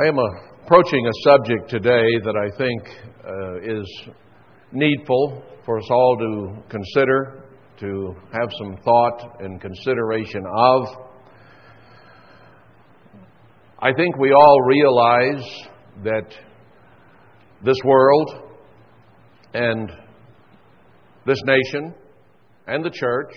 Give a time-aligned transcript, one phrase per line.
[0.00, 2.82] I am approaching a subject today that I think
[3.22, 4.08] uh, is
[4.72, 7.44] needful for us all to consider,
[7.80, 10.86] to have some thought and consideration of.
[13.80, 15.44] I think we all realize
[16.04, 16.32] that
[17.62, 18.30] this world
[19.52, 19.90] and
[21.26, 21.94] this nation
[22.68, 23.34] and the church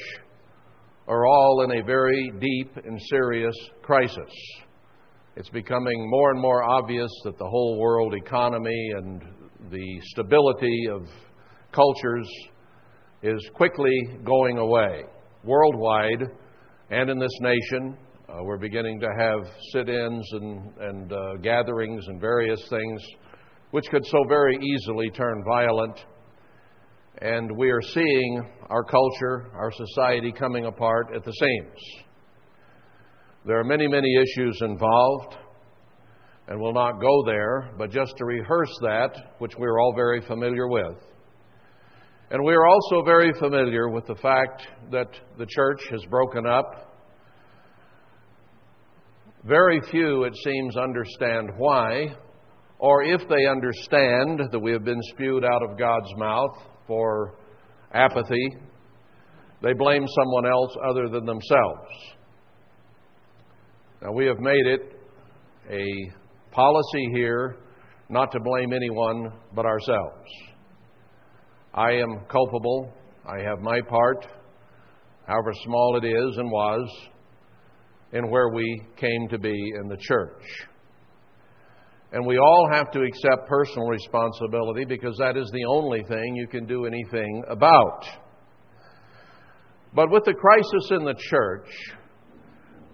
[1.10, 4.32] are all in a very deep and serious crisis.
[5.36, 9.24] It's becoming more and more obvious that the whole world economy and
[9.72, 11.08] the stability of
[11.72, 12.30] cultures
[13.24, 15.02] is quickly going away.
[15.44, 16.22] Worldwide
[16.92, 17.98] and in this nation,
[18.30, 19.40] uh, we're beginning to have
[19.72, 23.02] sit ins and, and uh, gatherings and various things
[23.72, 25.98] which could so very easily turn violent.
[27.24, 32.06] And we are seeing our culture, our society coming apart at the seams.
[33.46, 35.36] There are many, many issues involved,
[36.48, 40.70] and we'll not go there, but just to rehearse that, which we're all very familiar
[40.70, 40.96] with.
[42.32, 46.98] And we are also very familiar with the fact that the church has broken up.
[49.44, 52.16] Very few, it seems, understand why,
[52.80, 57.36] or if they understand that we have been spewed out of God's mouth for
[57.94, 58.56] apathy,
[59.62, 61.90] they blame someone else other than themselves.
[64.04, 65.00] Now, we have made it
[65.72, 66.12] a
[66.52, 67.56] policy here
[68.10, 70.28] not to blame anyone but ourselves.
[71.74, 72.92] I am culpable.
[73.26, 74.28] I have my part,
[75.26, 76.90] however small it is and was,
[78.12, 80.44] in where we came to be in the church.
[82.12, 86.48] And we all have to accept personal responsibility because that is the only thing you
[86.48, 88.04] can do anything about.
[89.96, 91.70] But with the crisis in the church,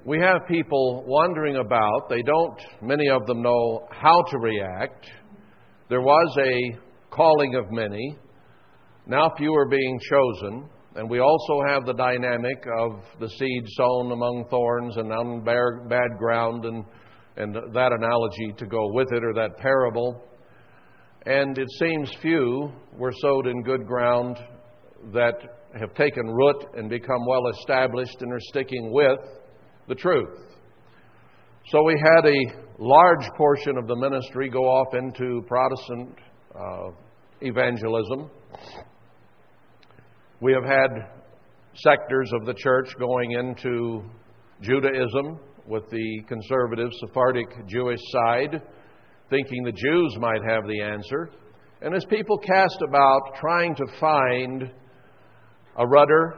[0.06, 2.10] we have people wandering about.
[2.10, 5.06] They don't, many of them, know how to react.
[5.90, 6.80] There was a
[7.14, 8.18] calling of many.
[9.08, 10.70] Now few are being chosen.
[10.96, 16.18] And we also have the dynamic of the seed sown among thorns and on bad
[16.18, 16.84] ground, and,
[17.38, 20.24] and that analogy to go with it, or that parable.
[21.26, 24.38] And it seems few were sowed in good ground
[25.14, 25.36] that
[25.80, 29.20] have taken root and become well established and are sticking with
[29.90, 30.38] the truth.
[31.72, 36.16] So we had a large portion of the ministry go off into Protestant
[36.56, 36.92] uh,
[37.42, 38.30] evangelism.
[40.42, 41.10] We have had
[41.74, 44.04] sectors of the church going into
[44.62, 48.62] Judaism with the conservative Sephardic Jewish side,
[49.30, 51.32] thinking the Jews might have the answer.
[51.82, 54.72] And as people cast about trying to find
[55.78, 56.36] a rudder,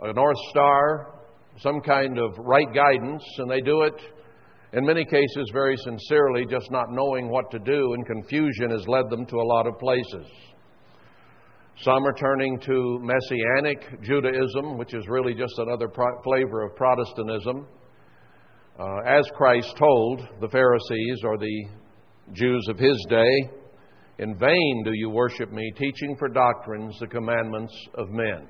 [0.00, 1.13] a North Star,
[1.58, 3.94] some kind of right guidance, and they do it
[4.72, 9.08] in many cases very sincerely, just not knowing what to do, and confusion has led
[9.08, 10.26] them to a lot of places.
[11.82, 17.66] Some are turning to Messianic Judaism, which is really just another pro- flavor of Protestantism.
[18.78, 21.64] Uh, as Christ told the Pharisees or the
[22.32, 23.50] Jews of his day,
[24.18, 28.48] In vain do you worship me, teaching for doctrines the commandments of men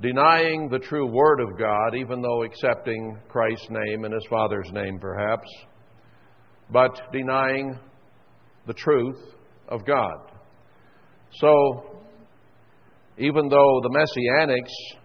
[0.00, 4.98] denying the true Word of God, even though accepting Christ's name and His Father's name,
[4.98, 5.48] perhaps,
[6.70, 7.78] but denying
[8.66, 9.18] the truth
[9.68, 10.32] of God.
[11.40, 12.02] So,
[13.18, 14.98] even though the Messianics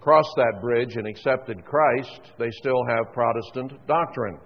[0.00, 4.38] crossed that bridge and accepted Christ, they still have Protestant doctrine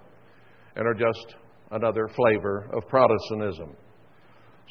[0.75, 1.35] and are just
[1.71, 3.75] another flavor of Protestantism.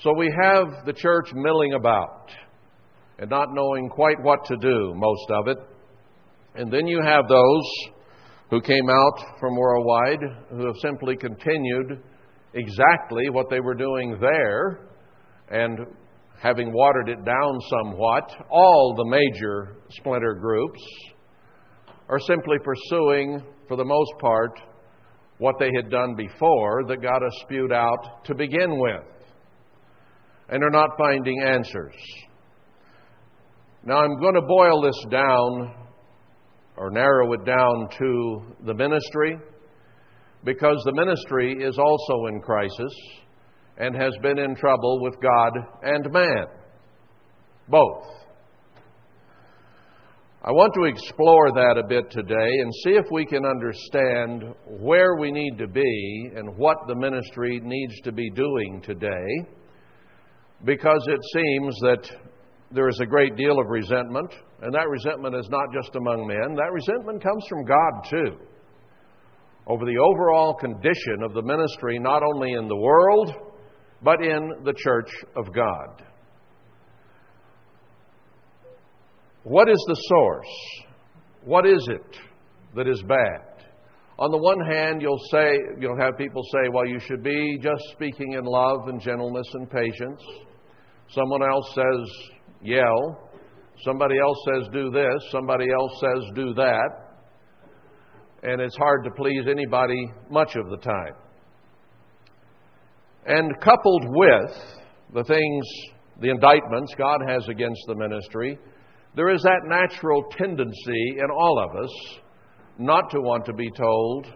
[0.02, 2.30] So we have the church milling about
[3.18, 5.58] and not knowing quite what to do, most of it.
[6.56, 7.62] And then you have those
[8.50, 10.20] who came out from worldwide
[10.50, 12.02] who have simply continued
[12.54, 14.88] exactly what they were doing there
[15.50, 15.78] and
[16.40, 20.80] having watered it down somewhat, all the major splinter groups
[22.08, 24.60] are simply pursuing, for the most part,
[25.38, 29.04] what they had done before that got us spewed out to begin with,
[30.50, 31.94] and are not finding answers.
[33.86, 35.74] Now, I'm going to boil this down
[36.78, 39.36] or narrow it down to the ministry
[40.42, 42.92] because the ministry is also in crisis
[43.76, 45.52] and has been in trouble with God
[45.82, 46.46] and man.
[47.68, 48.06] Both.
[50.42, 55.16] I want to explore that a bit today and see if we can understand where
[55.16, 59.46] we need to be and what the ministry needs to be doing today
[60.64, 62.10] because it seems that
[62.74, 66.56] there is a great deal of resentment, and that resentment is not just among men,
[66.56, 68.36] that resentment comes from God too.
[69.66, 73.32] over the overall condition of the ministry, not only in the world,
[74.02, 76.02] but in the church of God.
[79.44, 80.84] What is the source?
[81.44, 82.16] What is it
[82.76, 83.64] that is bad?
[84.18, 87.82] On the one hand, you'll say, you'll have people say, well, you should be just
[87.92, 90.22] speaking in love and gentleness and patience.
[91.14, 92.30] Someone else says,
[92.62, 93.30] yell.
[93.84, 95.30] Somebody else says, do this.
[95.30, 96.90] Somebody else says, do that.
[98.42, 101.14] And it's hard to please anybody much of the time.
[103.26, 104.52] And coupled with
[105.14, 105.64] the things,
[106.20, 108.58] the indictments God has against the ministry,
[109.16, 112.18] there is that natural tendency in all of us
[112.78, 114.26] not to want to be told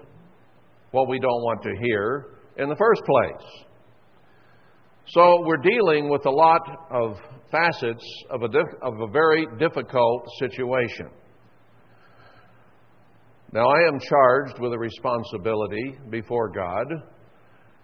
[0.92, 3.67] what we don't want to hear in the first place.
[5.12, 6.60] So we're dealing with a lot
[6.90, 7.16] of
[7.50, 8.48] facets of a,
[8.82, 11.08] of a very difficult situation.
[13.54, 16.86] Now, I am charged with a responsibility before God,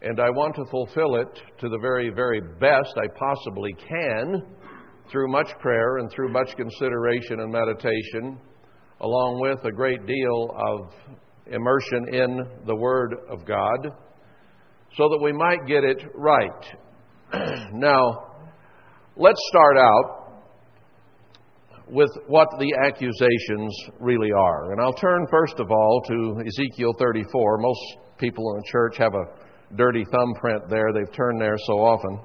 [0.03, 4.43] and I want to fulfill it to the very, very best I possibly can
[5.11, 8.39] through much prayer and through much consideration and meditation,
[9.01, 10.93] along with a great deal of
[11.47, 13.97] immersion in the Word of God,
[14.95, 16.77] so that we might get it right.
[17.73, 18.35] now,
[19.17, 20.25] let's start out
[21.89, 24.73] with what the accusations really are.
[24.73, 27.59] And I'll turn first of all to Ezekiel 34.
[27.59, 27.81] Most
[28.19, 32.21] people in the church have a dirty thumbprint there, they've turned there so often.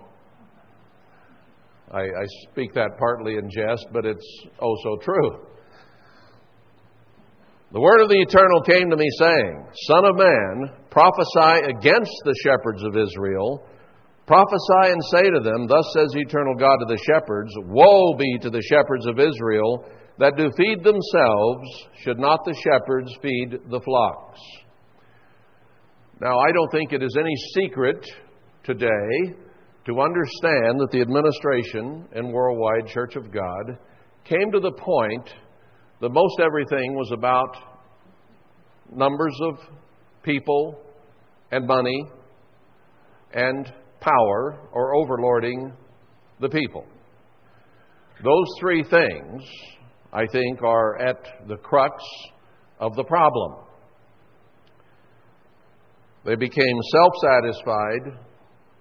[1.91, 5.47] I, I speak that partly in jest, but it's oh so true.
[7.71, 12.33] The word of the Eternal came to me, saying, Son of man, prophesy against the
[12.43, 13.63] shepherds of Israel.
[14.29, 18.37] Prophesy and say to them, Thus says the eternal God to the shepherds, Woe be
[18.43, 19.89] to the shepherds of Israel
[20.19, 21.67] that do feed themselves,
[22.03, 24.39] should not the shepherds feed the flocks?
[26.21, 28.05] Now, I don't think it is any secret
[28.63, 29.33] today
[29.87, 33.79] to understand that the administration in Worldwide Church of God
[34.25, 35.27] came to the point
[36.01, 37.55] that most everything was about
[38.93, 39.55] numbers of
[40.21, 40.79] people
[41.51, 42.03] and money
[43.33, 45.73] and power or overlording
[46.39, 46.85] the people.
[48.23, 49.43] Those three things,
[50.11, 52.03] I think, are at the crux
[52.79, 53.65] of the problem.
[56.25, 58.19] They became self satisfied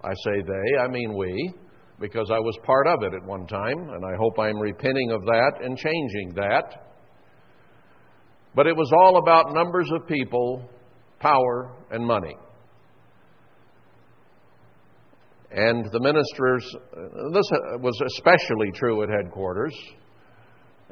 [0.02, 1.52] I say they, I mean we,
[2.00, 5.22] because I was part of it at one time, and I hope I'm repenting of
[5.22, 6.84] that and changing that.
[8.54, 10.68] But it was all about numbers of people,
[11.18, 12.36] power, and money.
[15.50, 16.64] And the ministers,
[17.32, 17.50] this
[17.80, 19.74] was especially true at headquarters,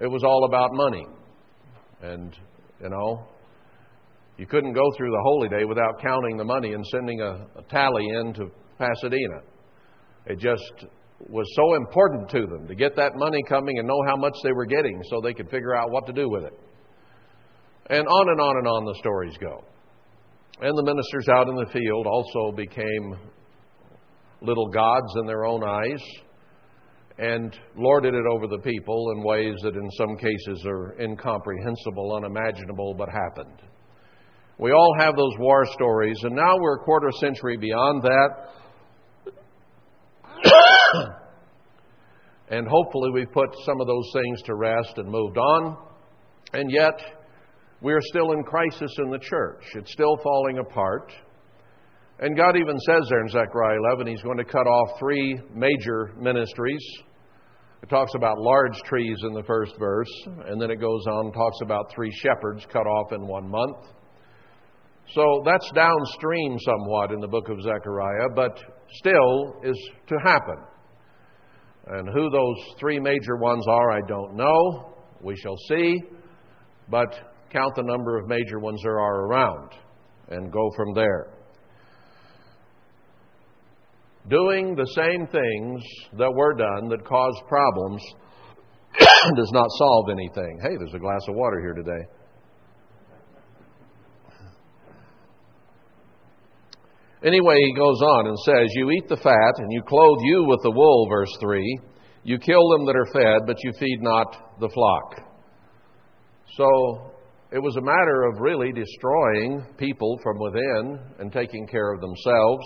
[0.00, 1.06] it was all about money.
[2.02, 2.36] And,
[2.82, 3.26] you know,
[4.38, 7.62] you couldn't go through the holy day without counting the money and sending a, a
[7.70, 9.40] tally in to Pasadena.
[10.26, 10.86] It just
[11.28, 14.52] was so important to them to get that money coming and know how much they
[14.52, 16.52] were getting so they could figure out what to do with it.
[17.88, 19.64] And on and on and on the stories go.
[20.60, 23.16] And the ministers out in the field also became
[24.46, 26.02] little gods in their own eyes
[27.18, 32.94] and lorded it over the people in ways that in some cases are incomprehensible, unimaginable,
[32.94, 33.62] but happened.
[34.58, 38.50] We all have those war stories, and now we're a quarter century beyond that.
[42.50, 45.76] and hopefully we've put some of those things to rest and moved on.
[46.52, 47.00] And yet,
[47.80, 49.62] we are still in crisis in the church.
[49.74, 51.12] It's still falling apart.
[52.18, 56.12] And God even says there in Zechariah 11, He's going to cut off three major
[56.18, 56.82] ministries.
[57.82, 60.10] It talks about large trees in the first verse,
[60.46, 63.76] and then it goes on and talks about three shepherds cut off in one month.
[65.14, 68.58] So that's downstream somewhat in the book of Zechariah, but
[68.98, 70.56] still is to happen.
[71.88, 74.94] And who those three major ones are, I don't know.
[75.20, 76.02] We shall see.
[76.88, 77.14] But
[77.52, 79.70] count the number of major ones there are around
[80.30, 81.35] and go from there.
[84.28, 85.82] Doing the same things
[86.18, 88.02] that were done that caused problems
[89.36, 90.58] does not solve anything.
[90.62, 92.04] Hey, there's a glass of water here today.
[97.24, 100.60] Anyway, he goes on and says, You eat the fat, and you clothe you with
[100.62, 101.80] the wool, verse 3.
[102.24, 105.22] You kill them that are fed, but you feed not the flock.
[106.56, 107.12] So
[107.52, 112.64] it was a matter of really destroying people from within and taking care of themselves.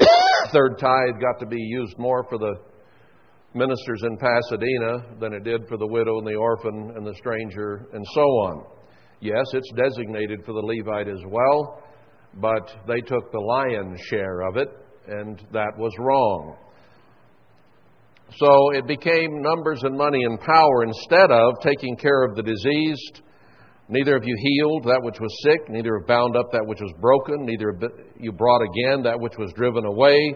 [0.52, 2.54] Third tithe got to be used more for the
[3.54, 7.86] ministers in Pasadena than it did for the widow and the orphan and the stranger
[7.92, 8.64] and so on.
[9.20, 11.82] Yes, it's designated for the Levite as well,
[12.34, 14.68] but they took the lion's share of it,
[15.08, 16.56] and that was wrong.
[18.36, 23.22] So it became numbers and money and power instead of taking care of the diseased.
[23.88, 26.92] Neither have you healed that which was sick, neither have bound up that which was
[27.00, 30.34] broken, neither have you brought again that which was driven away,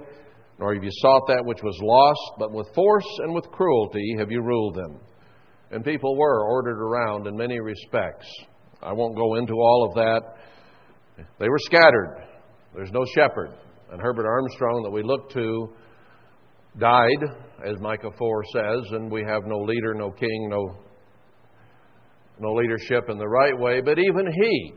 [0.60, 4.30] nor have you sought that which was lost, but with force and with cruelty have
[4.30, 5.00] you ruled them.
[5.72, 8.26] And people were ordered around in many respects.
[8.82, 10.20] I won't go into all of that.
[11.38, 12.24] They were scattered.
[12.74, 13.50] There's no shepherd.
[13.90, 15.70] And Herbert Armstrong, that we look to,
[16.78, 17.24] died,
[17.64, 20.76] as Micah 4 says, and we have no leader, no king, no,
[22.40, 23.80] no leadership in the right way.
[23.80, 24.74] But even he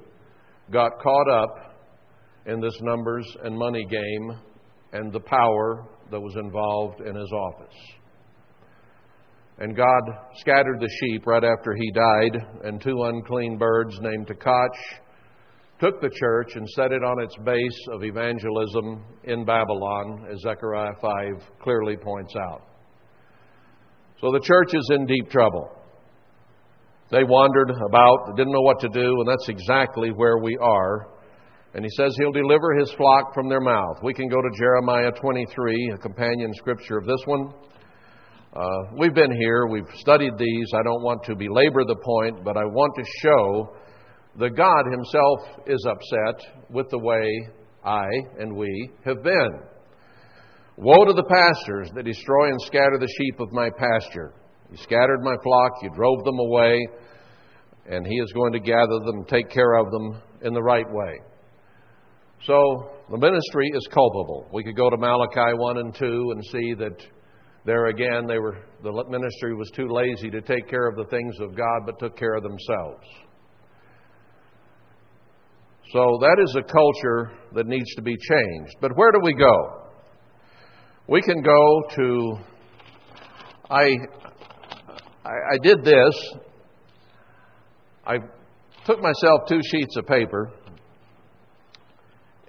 [0.71, 1.73] got caught up
[2.45, 4.37] in this numbers and money game
[4.91, 7.75] and the power that was involved in his office.
[9.59, 10.01] And God
[10.37, 14.99] scattered the sheep right after he died, and two unclean birds named Tkach
[15.79, 20.95] took the church and set it on its base of evangelism in Babylon, as Zechariah
[21.01, 21.11] 5
[21.61, 22.61] clearly points out.
[24.21, 25.69] So the church is in deep trouble.
[27.11, 31.09] They wandered about, didn't know what to do, and that's exactly where we are.
[31.75, 33.97] And he says he'll deliver his flock from their mouth.
[34.03, 37.51] We can go to Jeremiah 23, a companion scripture of this one.
[38.55, 40.67] Uh, we've been here, we've studied these.
[40.75, 43.75] I don't want to belabor the point, but I want to show
[44.39, 47.27] that God Himself is upset with the way
[47.83, 48.05] I
[48.39, 49.59] and we have been.
[50.77, 54.33] Woe to the pastors that destroy and scatter the sheep of my pasture.
[54.73, 56.87] You scattered my flock, you drove them away,
[57.85, 61.19] and He is going to gather them, take care of them in the right way.
[62.47, 64.49] So the ministry is culpable.
[64.51, 67.05] We could go to Malachi 1 and 2 and see that
[67.65, 71.35] there again, they were, the ministry was too lazy to take care of the things
[71.39, 73.05] of God, but took care of themselves.
[75.91, 78.75] So that is a culture that needs to be changed.
[78.81, 79.91] But where do we go?
[81.07, 82.37] We can go to.
[83.69, 83.97] I,
[85.25, 86.33] I, did this.
[88.05, 88.17] I
[88.85, 90.51] took myself two sheets of paper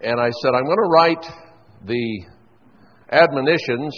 [0.02, 1.26] and I said, I'm going to write
[1.86, 2.24] the
[3.10, 3.94] admonitions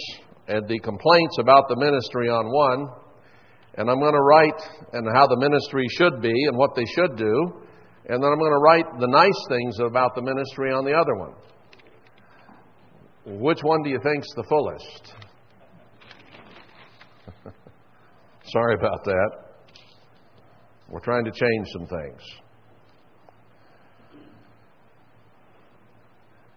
[0.47, 2.87] and the complaints about the ministry on one,
[3.75, 4.61] and I'm going to write
[4.93, 7.61] and how the ministry should be and what they should do,
[8.07, 11.15] and then I'm going to write the nice things about the ministry on the other
[11.15, 11.33] one.
[13.39, 15.26] Which one do you think's the fullest?
[18.53, 19.31] Sorry about that.
[20.89, 22.21] We're trying to change some things.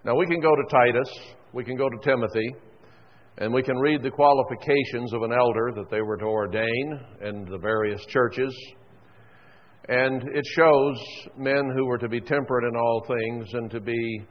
[0.04, 1.08] Now we can go to Titus,
[1.52, 2.54] we can go to Timothy,
[3.38, 7.44] and we can read the qualifications of an elder that they were to ordain in
[7.50, 8.56] the various churches.
[9.88, 10.96] And it shows
[11.36, 14.22] men who were to be temperate in all things and to be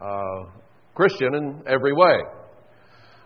[0.00, 0.60] uh,
[0.94, 2.16] Christian in every way.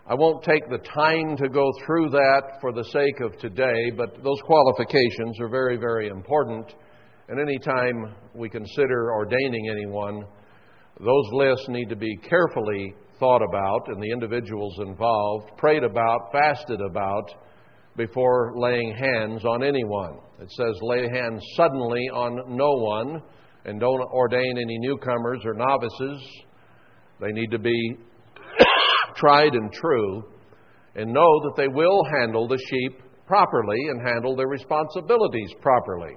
[0.05, 4.21] I won't take the time to go through that for the sake of today, but
[4.21, 6.73] those qualifications are very, very important.
[7.29, 10.25] And any time we consider ordaining anyone,
[10.99, 16.81] those lists need to be carefully thought about and the individuals involved, prayed about, fasted
[16.81, 17.29] about
[17.95, 20.19] before laying hands on anyone.
[20.41, 23.21] It says, lay hands suddenly on no one
[23.63, 26.21] and don't ordain any newcomers or novices.
[27.21, 27.97] They need to be
[29.15, 30.23] tried and true
[30.95, 36.15] and know that they will handle the sheep properly and handle their responsibilities properly.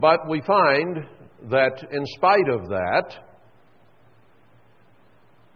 [0.00, 1.06] But we find
[1.50, 3.14] that in spite of that,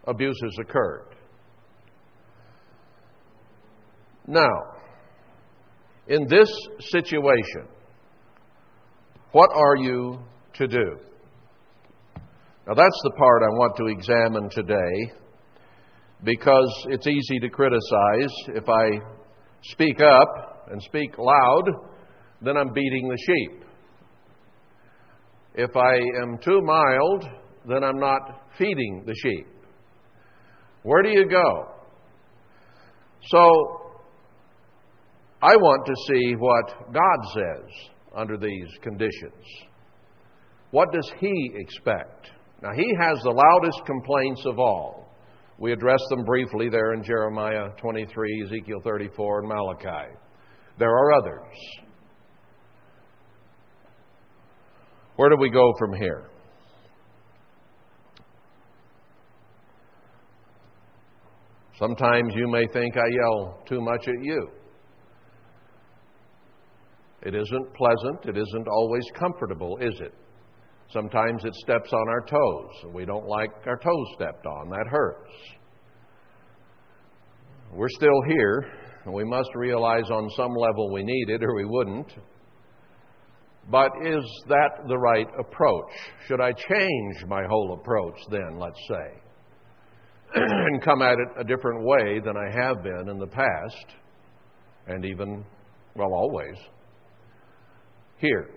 [0.06, 1.14] abuses occurred.
[4.26, 4.78] Now,
[6.06, 7.68] in this situation,
[9.32, 10.18] what are you
[10.54, 10.98] to do?
[12.66, 15.12] Now, that's the part I want to examine today
[16.24, 18.32] because it's easy to criticize.
[18.48, 18.90] If I
[19.62, 21.64] speak up and speak loud,
[22.42, 23.64] then I'm beating the sheep.
[25.54, 27.24] If I am too mild,
[27.68, 28.20] then I'm not
[28.56, 29.46] feeding the sheep.
[30.82, 31.68] Where do you go?
[33.26, 33.38] So,
[35.42, 37.70] I want to see what God says
[38.16, 39.44] under these conditions.
[40.70, 42.30] What does He expect?
[42.62, 45.07] Now, He has the loudest complaints of all.
[45.58, 50.14] We addressed them briefly there in Jeremiah 23, Ezekiel 34, and Malachi.
[50.78, 51.46] There are others.
[55.16, 56.30] Where do we go from here?
[61.76, 64.50] Sometimes you may think I yell too much at you.
[67.22, 68.26] It isn't pleasant.
[68.26, 70.14] It isn't always comfortable, is it?
[70.92, 74.70] Sometimes it steps on our toes, and we don't like our toes stepped on.
[74.70, 75.30] That hurts.
[77.72, 78.64] We're still here,
[79.04, 82.10] and we must realize on some level we need it or we wouldn't.
[83.70, 85.92] But is that the right approach?
[86.26, 89.20] Should I change my whole approach then, let's say,
[90.36, 93.86] and come at it a different way than I have been in the past,
[94.86, 95.44] and even,
[95.94, 96.56] well, always?
[98.16, 98.48] Here.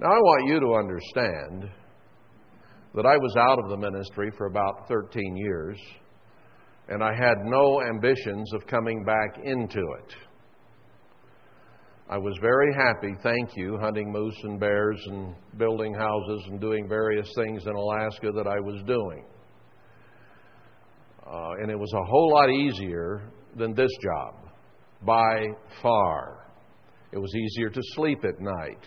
[0.00, 1.70] Now, I want you to understand
[2.94, 5.78] that I was out of the ministry for about 13 years,
[6.88, 10.14] and I had no ambitions of coming back into it.
[12.08, 16.88] I was very happy, thank you, hunting moose and bears and building houses and doing
[16.88, 19.26] various things in Alaska that I was doing.
[21.26, 24.48] Uh, and it was a whole lot easier than this job,
[25.02, 25.44] by
[25.82, 26.46] far.
[27.12, 28.86] It was easier to sleep at night.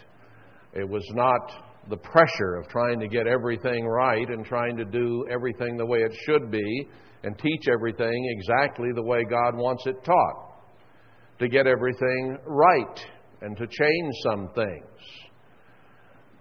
[0.75, 1.51] It was not
[1.89, 5.99] the pressure of trying to get everything right and trying to do everything the way
[5.99, 6.87] it should be
[7.23, 10.49] and teach everything exactly the way God wants it taught.
[11.39, 13.05] To get everything right
[13.41, 14.85] and to change some things.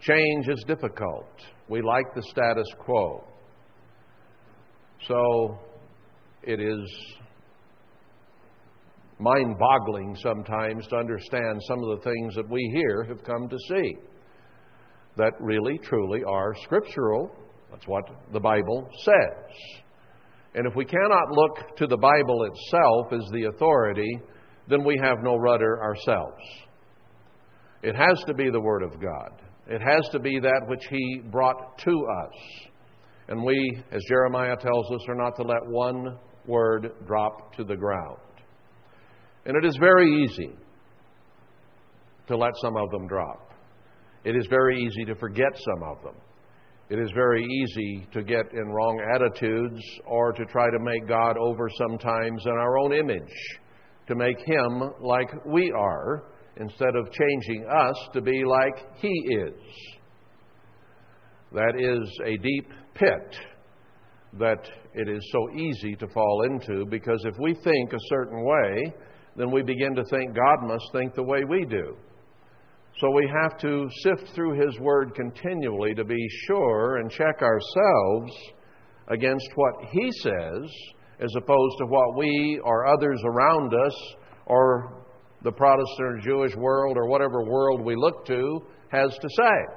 [0.00, 1.28] Change is difficult.
[1.68, 3.24] We like the status quo.
[5.08, 5.58] So
[6.42, 6.88] it is
[9.18, 13.56] mind boggling sometimes to understand some of the things that we here have come to
[13.68, 13.96] see
[15.16, 17.31] that really, truly are scriptural.
[17.71, 19.83] That's what the Bible says.
[20.54, 24.21] And if we cannot look to the Bible itself as the authority,
[24.69, 26.42] then we have no rudder ourselves.
[27.83, 29.42] It has to be the Word of God.
[29.66, 32.69] It has to be that which He brought to us.
[33.28, 37.76] And we, as Jeremiah tells us, are not to let one word drop to the
[37.76, 38.19] ground.
[39.47, 40.50] And it is very easy
[42.28, 43.51] to let some of them drop.
[44.25, 46.15] It is very easy to forget some of them.
[46.91, 51.37] It is very easy to get in wrong attitudes or to try to make God
[51.39, 53.32] over sometimes in our own image,
[54.08, 56.25] to make Him like we are,
[56.58, 59.54] instead of changing us to be like He is.
[61.52, 63.37] That is a deep pit
[64.39, 68.95] that it is so easy to fall into because if we think a certain way,
[69.37, 71.97] then we begin to think God must think the way we do.
[73.00, 78.33] So we have to sift through His Word continually to be sure and check ourselves
[79.09, 80.71] against what He says
[81.21, 84.15] as opposed to what we or others around us
[84.47, 85.05] or
[85.43, 89.76] the Protestant or Jewish world or whatever world we look to has to say.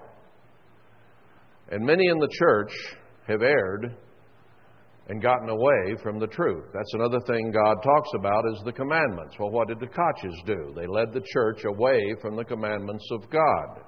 [1.71, 2.71] And many in the church
[3.27, 3.95] have erred
[5.07, 6.65] and gotten away from the truth.
[6.73, 9.35] That's another thing God talks about is the commandments.
[9.39, 10.73] Well, what did the Koches do?
[10.75, 13.83] They led the church away from the commandments of God.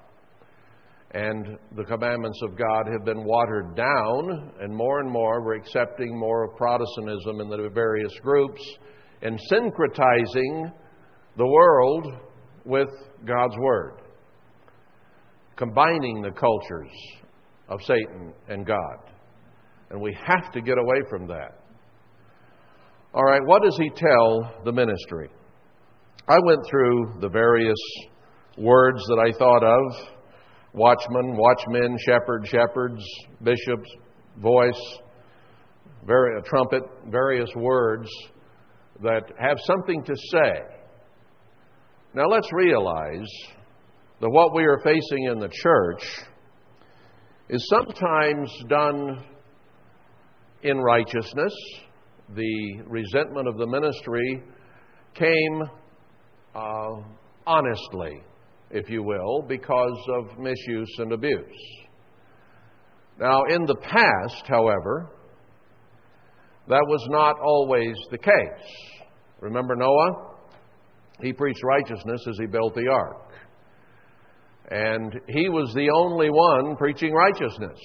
[1.12, 6.16] And the commandments of God have been watered down, and more and more we're accepting
[6.16, 8.60] more of Protestantism in the various groups
[9.22, 10.70] and syncretizing
[11.36, 12.06] the world
[12.64, 12.90] with
[13.24, 14.02] God's Word,
[15.56, 16.92] combining the cultures
[17.68, 19.17] of Satan and God.
[19.90, 21.60] And we have to get away from that.
[23.14, 25.30] All right, what does he tell the ministry?
[26.28, 27.78] I went through the various
[28.58, 30.18] words that I thought of
[30.74, 33.02] watchman, watchmen, shepherd, shepherds,
[33.42, 33.90] bishops,
[34.36, 34.98] voice,
[36.06, 38.08] very, trumpet, various words
[39.02, 40.60] that have something to say.
[42.14, 43.28] Now let's realize
[44.20, 46.04] that what we are facing in the church
[47.48, 49.24] is sometimes done
[50.62, 51.52] in righteousness.
[52.34, 54.42] The resentment of the ministry
[55.14, 55.62] came
[56.54, 57.02] uh,
[57.46, 58.22] honestly,
[58.70, 61.44] if you will, because of misuse and abuse.
[63.18, 65.10] Now, in the past, however,
[66.68, 69.02] that was not always the case.
[69.40, 70.34] Remember Noah?
[71.20, 73.32] He preached righteousness as he built the ark.
[74.70, 77.78] And he was the only one preaching righteousness.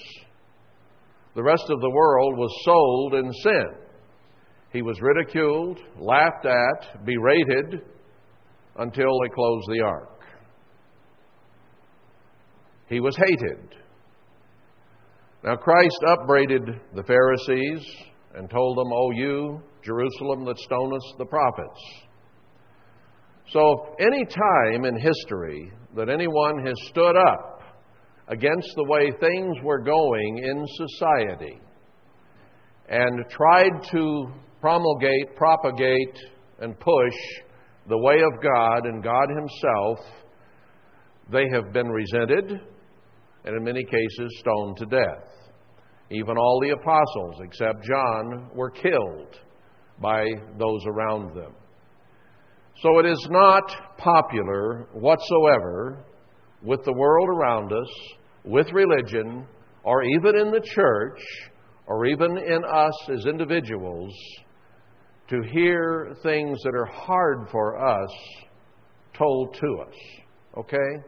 [1.35, 3.65] The rest of the world was sold in sin.
[4.71, 7.81] He was ridiculed, laughed at, berated
[8.77, 10.09] until they closed the ark.
[12.87, 13.75] He was hated.
[15.43, 16.63] Now, Christ upbraided
[16.95, 17.85] the Pharisees
[18.35, 21.79] and told them, O you, Jerusalem, that stonest the prophets.
[23.49, 27.52] So, any time in history that anyone has stood up
[28.27, 31.59] against the way things were going in society
[32.89, 34.27] and tried to
[34.61, 36.17] promulgate, propagate,
[36.59, 37.13] and push
[37.89, 39.99] the way of God and God Himself,
[41.31, 42.61] they have been resented
[43.45, 45.29] and in many cases stoned to death.
[46.09, 49.39] Even all the apostles, except John, were killed
[49.99, 50.25] by
[50.57, 51.53] those around them.
[52.81, 56.05] So it is not popular whatsoever
[56.63, 57.89] with the world around us,
[58.45, 59.45] with religion,
[59.83, 61.19] or even in the church,
[61.87, 64.13] or even in us as individuals,
[65.29, 68.09] to hear things that are hard for us
[69.17, 69.95] told to us.
[70.57, 71.03] Okay?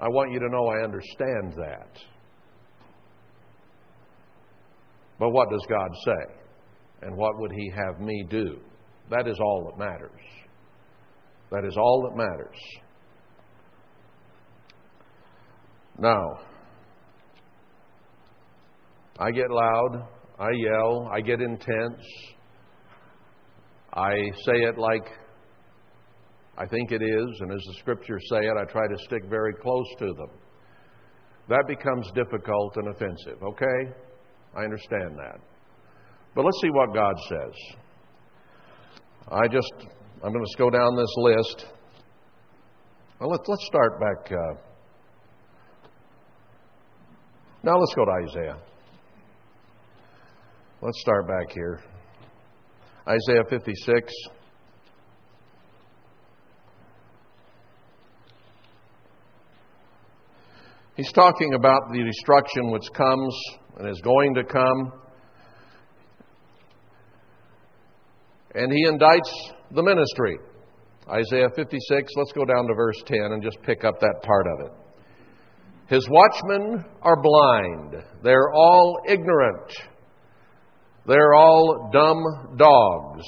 [0.00, 1.98] I want you to know I understand that.
[5.18, 6.34] But what does God say?
[7.02, 8.58] And what would He have me do?
[9.10, 10.20] That is all that matters.
[11.50, 12.56] That is all that matters.
[15.98, 16.38] Now,
[19.18, 20.06] I get loud,
[20.38, 22.00] I yell, I get intense,
[23.92, 24.12] I
[24.44, 25.08] say it like
[26.56, 29.54] I think it is, and as the scriptures say it, I try to stick very
[29.54, 30.30] close to them.
[31.48, 33.92] That becomes difficult and offensive, okay?
[34.56, 35.40] I understand that.
[36.34, 37.54] But let's see what God says.
[39.30, 39.72] I just,
[40.22, 41.66] I'm going to go down this list.
[43.20, 44.32] Well, let's, let's start back.
[44.32, 44.67] Uh,
[47.62, 48.58] now let's go to Isaiah.
[50.80, 51.80] Let's start back here.
[53.08, 54.12] Isaiah 56.
[60.94, 63.36] He's talking about the destruction which comes
[63.78, 64.92] and is going to come.
[68.54, 69.32] And he indicts
[69.70, 70.38] the ministry.
[71.10, 74.66] Isaiah 56, let's go down to verse 10 and just pick up that part of
[74.66, 74.87] it.
[75.88, 79.72] His watchmen are blind, they're all ignorant.
[81.06, 82.22] They're all dumb
[82.58, 83.24] dogs.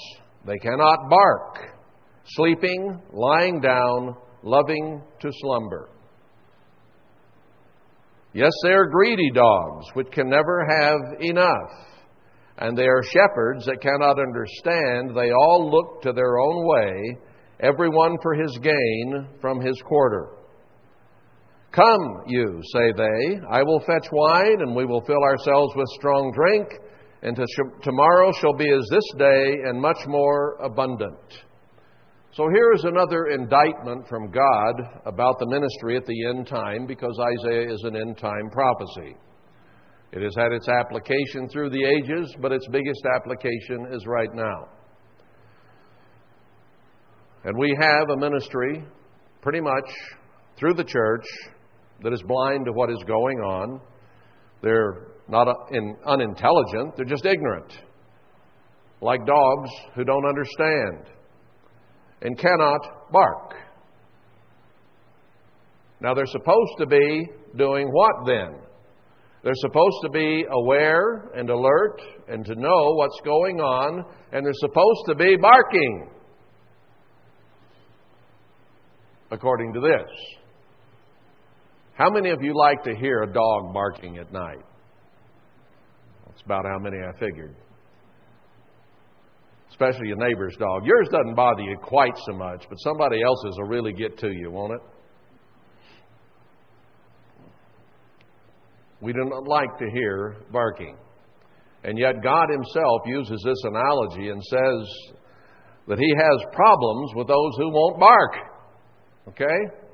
[0.46, 1.79] They cannot bark,
[2.27, 5.88] sleeping, lying down, loving to slumber.
[8.35, 11.70] Yes, they are greedy dogs, which can never have enough.
[12.59, 15.16] And they are shepherds that cannot understand.
[15.16, 17.18] They all look to their own way,
[17.61, 20.39] everyone for his gain from his quarter.
[21.72, 26.33] Come, you, say they, I will fetch wine, and we will fill ourselves with strong
[26.35, 26.66] drink
[27.22, 31.18] and to sh- tomorrow shall be as this day, and much more abundant.
[32.33, 37.18] So here is another indictment from God about the ministry at the end time, because
[37.20, 39.16] Isaiah is an end time prophecy.
[40.12, 44.68] It has had its application through the ages, but its biggest application is right now.
[47.44, 48.85] And we have a ministry,
[49.42, 49.90] pretty much
[50.56, 51.24] through the church,
[52.03, 53.81] that is blind to what is going on.
[54.63, 57.73] They're not in, unintelligent, they're just ignorant,
[59.01, 61.07] like dogs who don't understand
[62.23, 63.55] and cannot bark.
[66.01, 68.57] Now, they're supposed to be doing what then?
[69.43, 74.53] They're supposed to be aware and alert and to know what's going on, and they're
[74.55, 76.11] supposed to be barking,
[79.31, 80.39] according to this.
[82.01, 84.65] How many of you like to hear a dog barking at night?
[86.27, 87.55] That's about how many I figured.
[89.69, 90.87] Especially your neighbor's dog.
[90.87, 94.51] Yours doesn't bother you quite so much, but somebody else's will really get to you,
[94.51, 94.81] won't it?
[99.03, 100.97] We do not like to hear barking.
[101.85, 105.13] And yet, God Himself uses this analogy and says
[105.87, 108.33] that He has problems with those who won't bark.
[109.29, 109.89] Okay?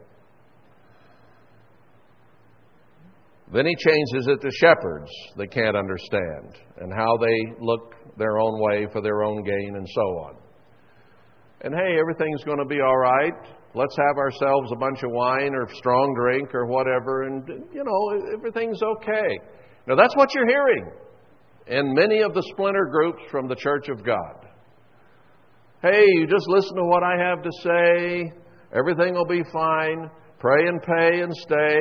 [3.53, 8.61] Then he changes it to shepherds that can't understand and how they look their own
[8.61, 10.37] way for their own gain and so on.
[11.61, 13.33] And hey, everything's going to be all right.
[13.75, 18.33] Let's have ourselves a bunch of wine or strong drink or whatever, and, you know,
[18.35, 19.39] everything's okay.
[19.87, 20.91] Now, that's what you're hearing
[21.67, 24.47] in many of the splinter groups from the Church of God.
[25.83, 28.33] Hey, you just listen to what I have to say,
[28.75, 30.11] everything will be fine.
[30.39, 31.79] Pray and pay and stay.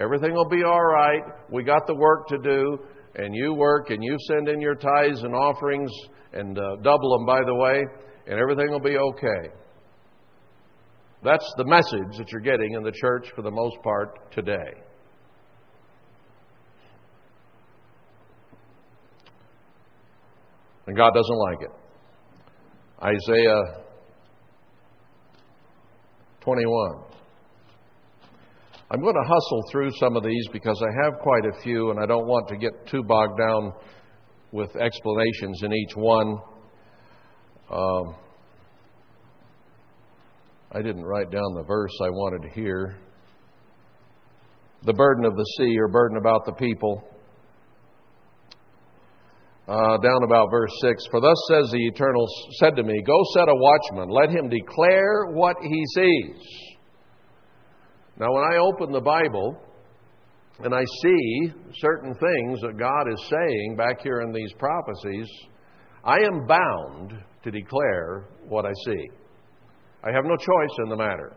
[0.00, 1.22] Everything will be all right.
[1.50, 2.78] We got the work to do,
[3.14, 5.90] and you work and you send in your tithes and offerings
[6.32, 7.80] and uh, double them, by the way,
[8.26, 9.50] and everything will be okay.
[11.22, 14.82] That's the message that you're getting in the church for the most part today.
[20.86, 21.70] And God doesn't like it.
[23.02, 23.84] Isaiah
[26.40, 27.03] 21.
[28.90, 31.98] I'm going to hustle through some of these because I have quite a few and
[31.98, 33.72] I don't want to get too bogged down
[34.52, 36.36] with explanations in each one.
[37.72, 38.14] Um,
[40.70, 42.96] I didn't write down the verse I wanted to hear.
[44.82, 47.08] The burden of the sea or burden about the people.
[49.66, 52.26] Uh, down about verse 6 For thus says the Eternal,
[52.58, 56.73] said to me, Go set a watchman, let him declare what he sees.
[58.18, 59.56] Now, when I open the Bible
[60.60, 65.28] and I see certain things that God is saying back here in these prophecies,
[66.04, 69.08] I am bound to declare what I see.
[70.04, 71.36] I have no choice in the matter.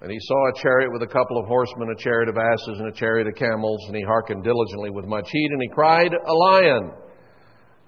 [0.00, 2.88] And he saw a chariot with a couple of horsemen, a chariot of asses, and
[2.88, 6.32] a chariot of camels, and he hearkened diligently with much heat, and he cried, A
[6.32, 6.92] lion!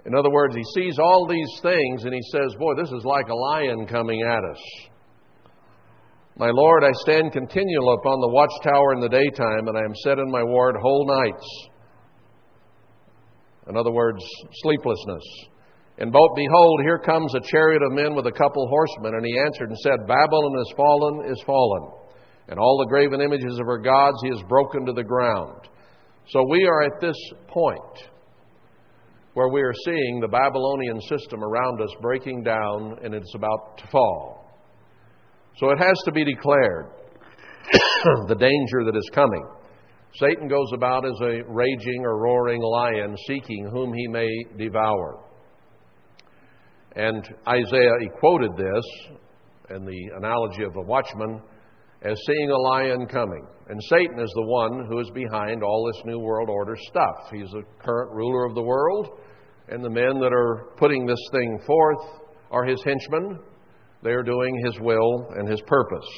[0.07, 3.29] In other words, he sees all these things, and he says, Boy, this is like
[3.29, 4.63] a lion coming at us.
[6.39, 10.19] My Lord, I stand continual upon the watchtower in the daytime, and I am set
[10.19, 11.69] in my ward whole nights.
[13.69, 14.23] In other words,
[14.63, 15.25] sleeplessness.
[15.99, 19.15] And both, behold, here comes a chariot of men with a couple horsemen.
[19.15, 21.91] And he answered and said, Babylon is fallen, is fallen.
[22.49, 25.67] And all the graven images of her gods he has broken to the ground.
[26.29, 27.17] So we are at this
[27.49, 28.11] point
[29.37, 33.87] where we are seeing the Babylonian system around us breaking down and it's about to
[33.89, 34.51] fall.
[35.59, 36.87] So it has to be declared
[38.29, 39.47] the danger that is coming.
[40.15, 45.23] Satan goes about as a raging or roaring lion, seeking whom he may devour.
[46.95, 48.85] And Isaiah, he quoted this
[49.69, 51.43] and the analogy of the watchman
[52.01, 53.47] as seeing a lion coming.
[53.69, 57.31] And Satan is the one who is behind all this New World Order stuff.
[57.31, 59.19] He's the current ruler of the world,
[59.69, 63.39] and the men that are putting this thing forth are his henchmen.
[64.03, 66.09] They are doing his will and his purpose,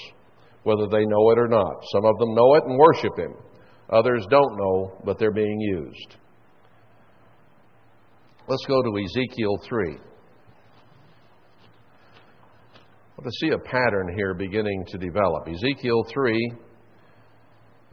[0.64, 1.82] whether they know it or not.
[1.92, 3.34] Some of them know it and worship him,
[3.90, 6.16] others don't know, but they're being used.
[8.48, 9.96] Let's go to Ezekiel 3.
[13.18, 15.48] I want to see a pattern here beginning to develop.
[15.48, 16.52] Ezekiel 3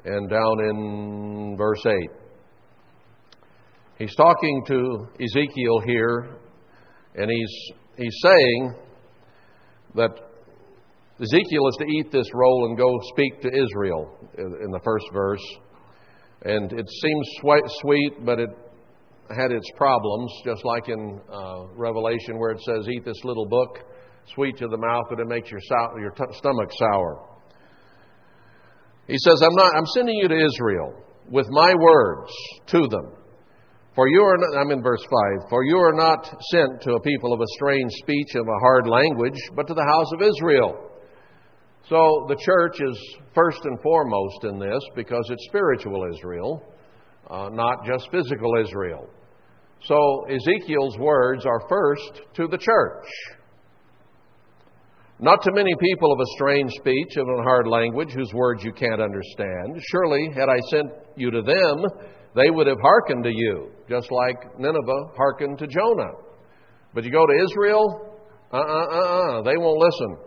[0.06, 1.94] and down in verse 8.
[3.98, 6.38] He's talking to Ezekiel here,
[7.16, 8.76] and he's, he's saying
[9.96, 10.10] that
[11.22, 15.44] Ezekiel is to eat this roll and go speak to Israel in the first verse.
[16.42, 17.30] And it seems
[17.80, 18.50] sweet, but it
[19.30, 23.80] had its problems, just like in uh, Revelation where it says, Eat this little book
[24.34, 27.30] sweet to the mouth, but it makes your, sour, your t- stomach sour.
[29.08, 32.32] He says, I'm, not, I'm sending you to Israel with my words
[32.68, 33.14] to them.
[33.96, 35.04] For you are not, I'm in verse
[35.40, 38.60] 5, for you are not sent to a people of a strange speech of a
[38.60, 40.92] hard language, but to the house of Israel.
[41.88, 46.62] So the church is first and foremost in this because it's spiritual Israel,
[47.30, 49.08] uh, not just physical Israel.
[49.84, 53.06] So Ezekiel's words are first to the church.
[55.20, 58.74] Not to many people of a strange speech, of a hard language, whose words you
[58.74, 59.82] can't understand.
[59.90, 61.86] Surely, had I sent you to them,
[62.36, 66.12] they would have hearkened to you, just like Nineveh hearkened to Jonah.
[66.94, 68.18] But you go to Israel,
[68.52, 70.18] uh uh uh uh, they won't listen.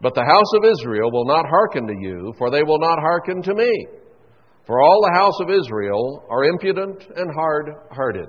[0.00, 3.42] But the house of Israel will not hearken to you, for they will not hearken
[3.42, 3.86] to me.
[4.66, 8.28] For all the house of Israel are impudent and hard hearted.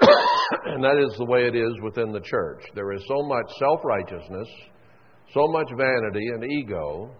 [0.66, 2.62] and that is the way it is within the church.
[2.74, 4.48] There is so much self righteousness,
[5.34, 7.10] so much vanity and ego,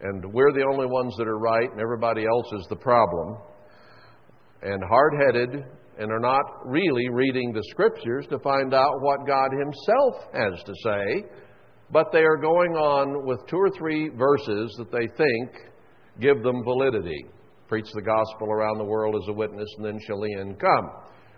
[0.00, 3.38] and we're the only ones that are right, and everybody else is the problem,
[4.66, 5.64] and hard headed,
[5.98, 10.72] and are not really reading the scriptures to find out what God Himself has to
[10.82, 11.24] say,
[11.90, 15.50] but they are going on with two or three verses that they think
[16.20, 17.26] give them validity.
[17.68, 20.90] Preach the gospel around the world as a witness, and then shall the end come.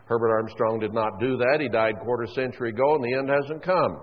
[0.06, 1.58] Herbert Armstrong did not do that.
[1.60, 4.00] He died quarter century ago, and the end hasn't come.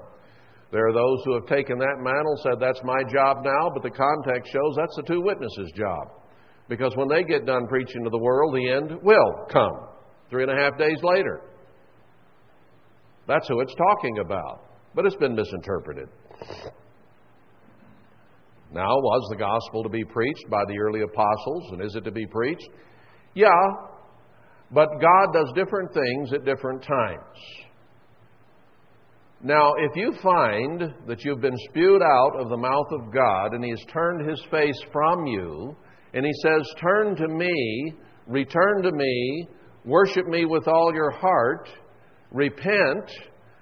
[0.71, 3.89] There are those who have taken that mantle, said, That's my job now, but the
[3.89, 6.24] context shows that's the two witnesses' job.
[6.67, 9.87] Because when they get done preaching to the world, the end will come
[10.29, 11.41] three and a half days later.
[13.27, 14.61] That's who it's talking about.
[14.93, 16.07] But it's been misinterpreted.
[18.71, 22.11] Now, was the gospel to be preached by the early apostles, and is it to
[22.11, 22.69] be preached?
[23.33, 23.49] Yeah,
[24.71, 27.65] but God does different things at different times.
[29.41, 33.63] Now, if you find that you've been spewed out of the mouth of God and
[33.63, 35.75] He has turned His face from you,
[36.15, 37.93] and He says, Turn to me,
[38.25, 39.47] return to me,
[39.85, 41.69] worship me with all your heart,
[42.31, 43.11] repent,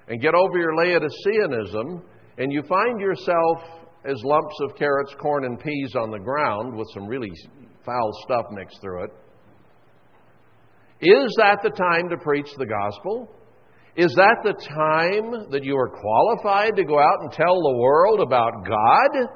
[0.08, 2.02] and get over your Laodiceanism,
[2.38, 3.58] and you find yourself
[4.06, 7.30] as lumps of carrots, corn, and peas on the ground with some really
[7.84, 9.10] foul stuff mixed through it,
[11.00, 13.28] is that the time to preach the gospel?
[13.96, 18.20] Is that the time that you are qualified to go out and tell the world
[18.20, 19.28] about God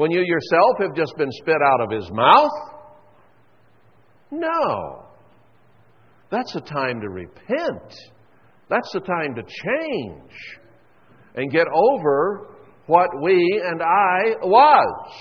[0.00, 2.48] when you yourself have just been spit out of His mouth?
[4.30, 5.04] No.
[6.30, 7.92] That's the time to repent.
[8.70, 10.32] That's the time to change
[11.34, 15.12] and get over what we and I was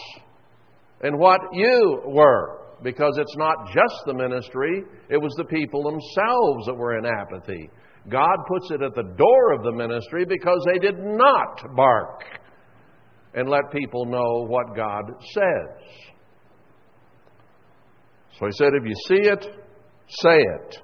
[1.01, 2.61] and what you were.
[2.81, 7.69] Because it's not just the ministry, it was the people themselves that were in apathy.
[8.07, 12.23] God puts it at the door of the ministry because they did not bark
[13.33, 16.09] and let people know what God says.
[18.39, 19.45] So he said, if you see it,
[20.07, 20.77] say it.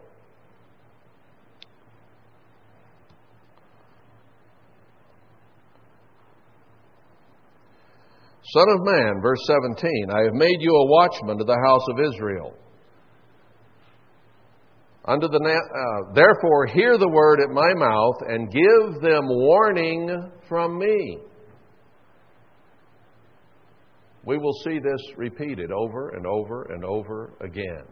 [8.54, 12.14] Son of man, verse 17, I have made you a watchman to the house of
[12.14, 12.54] Israel.
[15.08, 20.80] Under the uh, therefore hear the word at my mouth and give them warning from
[20.80, 21.20] me.
[24.26, 27.86] We will see this repeated over and over and over again.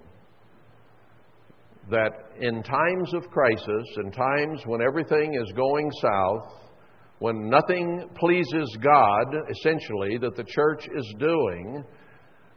[1.92, 6.54] That in times of crisis, in times when everything is going south,
[7.20, 11.84] when nothing pleases God, essentially, that the church is doing,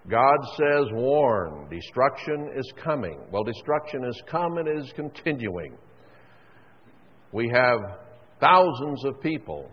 [0.08, 3.20] God says, warn, destruction is coming.
[3.30, 5.76] Well, destruction has come and is continuing.
[7.32, 7.78] We have
[8.40, 9.70] thousands of people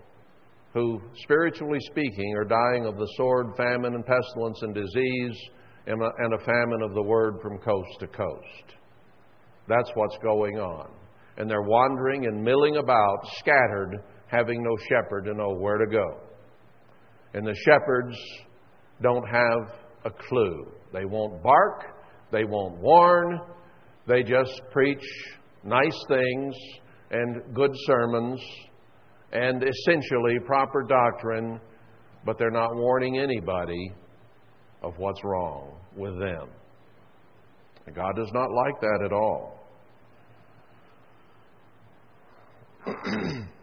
[0.73, 5.39] who, spiritually speaking, are dying of the sword, famine, and pestilence and disease,
[5.85, 8.75] and a, and a famine of the word from coast to coast.
[9.67, 10.89] That's what's going on.
[11.37, 16.19] And they're wandering and milling about, scattered, having no shepherd to know where to go.
[17.33, 18.15] And the shepherds
[19.01, 20.71] don't have a clue.
[20.91, 21.83] They won't bark,
[22.31, 23.39] they won't warn,
[24.07, 25.03] they just preach
[25.63, 26.55] nice things
[27.11, 28.41] and good sermons
[29.33, 31.59] and essentially proper doctrine,
[32.25, 33.91] but they're not warning anybody
[34.81, 36.47] of what's wrong with them.
[37.93, 39.59] God does not like that at all.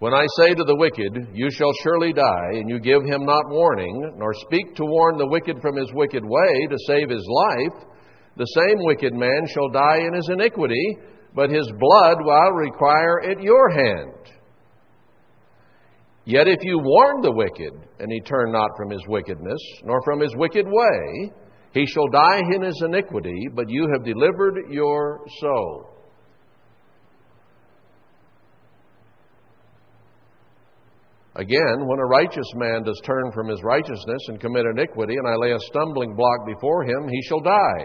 [0.00, 3.48] When I say to the wicked, You shall surely die, and you give him not
[3.48, 7.84] warning, nor speak to warn the wicked from his wicked way to save his life,
[8.36, 10.98] the same wicked man shall die in his iniquity,
[11.34, 14.12] but his blood will require at your hand.
[16.24, 20.20] Yet if you warn the wicked, and he turn not from his wickedness, nor from
[20.20, 21.32] his wicked way,
[21.72, 25.90] he shall die in his iniquity, but you have delivered your soul.
[31.36, 35.34] Again, when a righteous man does turn from his righteousness and commit iniquity, and I
[35.34, 37.84] lay a stumbling block before him, he shall die.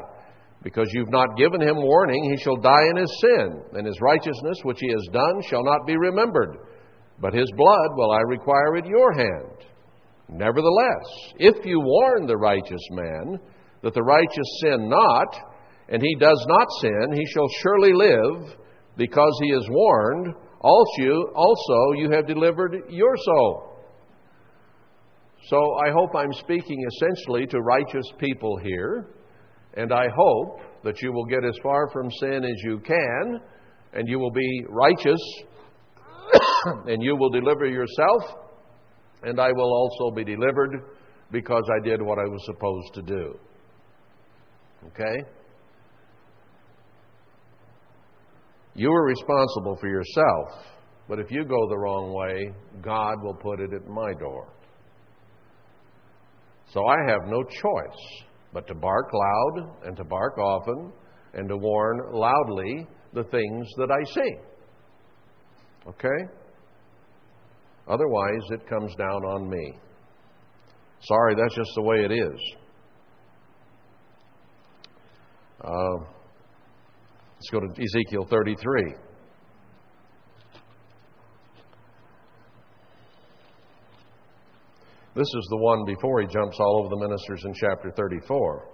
[0.62, 4.58] Because you've not given him warning, he shall die in his sin, and his righteousness
[4.64, 6.58] which he has done shall not be remembered.
[7.22, 9.66] But his blood will I require at your hand.
[10.28, 13.40] Nevertheless, if you warn the righteous man
[13.82, 15.36] that the righteous sin not,
[15.88, 18.56] and he does not sin, he shall surely live,
[18.98, 23.78] because he is warned also, also you have delivered your soul.
[25.48, 29.08] So I hope I'm speaking essentially to righteous people here,
[29.76, 33.40] and I hope that you will get as far from sin as you can,
[33.94, 35.22] and you will be righteous,
[36.88, 38.24] and you will deliver yourself,
[39.24, 40.72] and I will also be delivered
[41.32, 43.40] because I did what I was supposed to do.
[44.88, 45.24] Okay?
[48.76, 50.66] You are responsible for yourself,
[51.08, 54.54] but if you go the wrong way, God will put it at my door.
[56.72, 60.92] So I have no choice but to bark loud and to bark often
[61.34, 64.36] and to warn loudly the things that I see.
[65.88, 66.26] Okay?
[67.88, 69.80] Otherwise, it comes down on me.
[71.02, 72.40] Sorry, that's just the way it is.
[75.64, 76.06] Uh,
[77.40, 78.96] Let's go to Ezekiel 33.
[85.20, 88.70] This is the one before he jumps all over the ministers in chapter 34.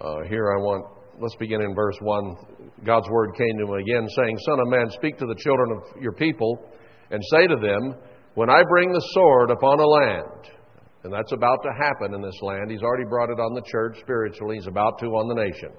[0.00, 0.88] Uh, here I want,
[1.20, 2.80] let's begin in verse 1.
[2.82, 6.00] God's word came to him again, saying, Son of man, speak to the children of
[6.00, 6.64] your people,
[7.10, 7.92] and say to them,
[8.40, 10.48] When I bring the sword upon a land,
[11.04, 14.00] and that's about to happen in this land, he's already brought it on the church
[14.00, 15.76] spiritually, he's about to on the nation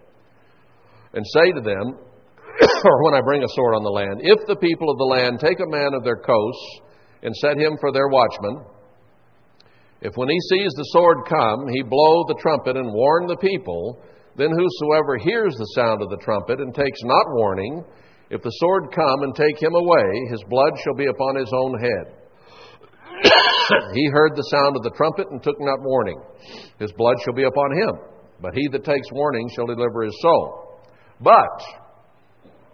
[1.14, 1.98] and say to them,
[2.86, 5.40] or when I bring a sword on the land, if the people of the land
[5.40, 6.82] take a man of their coasts
[7.24, 8.66] and set him for their watchman,
[10.04, 14.04] if when he sees the sword come, he blow the trumpet and warn the people,
[14.36, 17.86] then whosoever hears the sound of the trumpet and takes not warning,
[18.30, 21.80] If the sword come and take him away, his blood shall be upon his own
[21.80, 22.06] head.
[23.94, 26.20] he heard the sound of the trumpet and took not warning.
[26.80, 27.96] His blood shall be upon him.
[28.42, 30.82] But he that takes warning shall deliver his soul.
[31.22, 31.64] But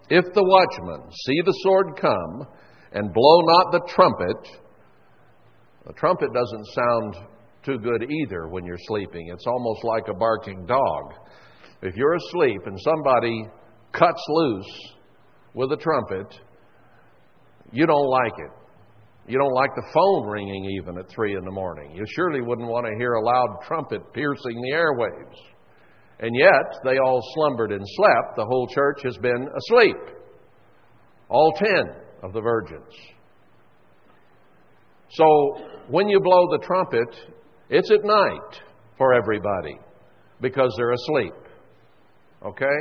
[0.10, 2.48] if the watchman see the sword come
[2.94, 4.50] and blow not the trumpet,
[5.90, 7.16] the trumpet doesn't sound
[7.66, 9.32] too good either when you're sleeping.
[9.34, 11.14] It's almost like a barking dog.
[11.82, 13.48] If you're asleep and somebody
[13.92, 14.94] cuts loose
[15.56, 16.40] with a trumpet,
[17.72, 18.52] you don't like it.
[19.32, 21.96] You don't like the phone ringing even at 3 in the morning.
[21.96, 25.38] You surely wouldn't want to hear a loud trumpet piercing the airwaves.
[26.20, 28.36] And yet, they all slumbered and slept.
[28.36, 29.98] The whole church has been asleep.
[31.30, 32.94] All ten of the virgins.
[35.12, 35.58] So,
[35.88, 37.16] when you blow the trumpet,
[37.70, 38.62] it's at night
[38.98, 39.80] for everybody
[40.42, 41.34] because they're asleep.
[42.46, 42.80] Okay?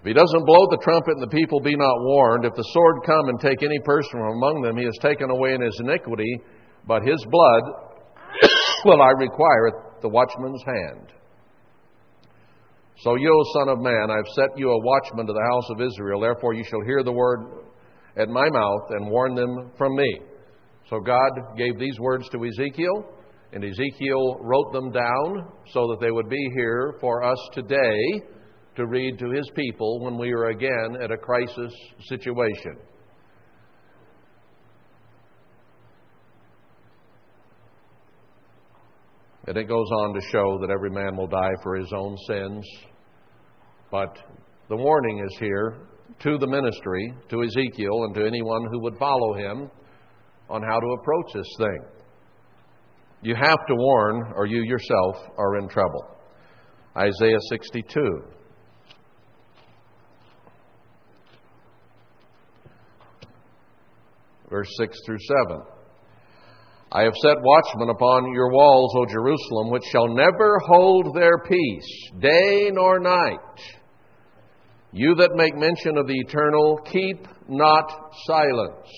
[0.00, 2.96] If he doesn't blow the trumpet and the people be not warned, if the sword
[3.06, 6.40] come and take any person from among them, he is taken away in his iniquity,
[6.86, 7.62] but his blood
[8.84, 11.12] will I require at the watchman's hand.
[12.98, 15.70] So you, O Son of Man, I have set you a watchman to the house
[15.70, 16.20] of Israel.
[16.20, 17.62] Therefore you shall hear the word
[18.16, 20.20] at my mouth and warn them from me.
[20.90, 23.04] So God gave these words to Ezekiel,
[23.52, 28.22] and Ezekiel wrote them down so that they would be here for us today
[28.76, 31.72] to read to his people when we are again at a crisis
[32.08, 32.76] situation.
[39.46, 42.64] And it goes on to show that every man will die for his own sins.
[43.90, 44.16] But
[44.68, 45.88] the warning is here
[46.20, 49.70] to the ministry, to Ezekiel, and to anyone who would follow him
[50.48, 51.80] on how to approach this thing.
[53.22, 56.06] You have to warn, or you yourself are in trouble.
[56.96, 58.32] Isaiah 62.
[64.52, 65.62] verse 6 through 7.
[66.92, 72.10] I have set watchmen upon your walls, O Jerusalem, which shall never hold their peace,
[72.20, 73.38] day nor night.
[74.92, 77.90] You that make mention of the eternal, keep not
[78.26, 78.88] silence.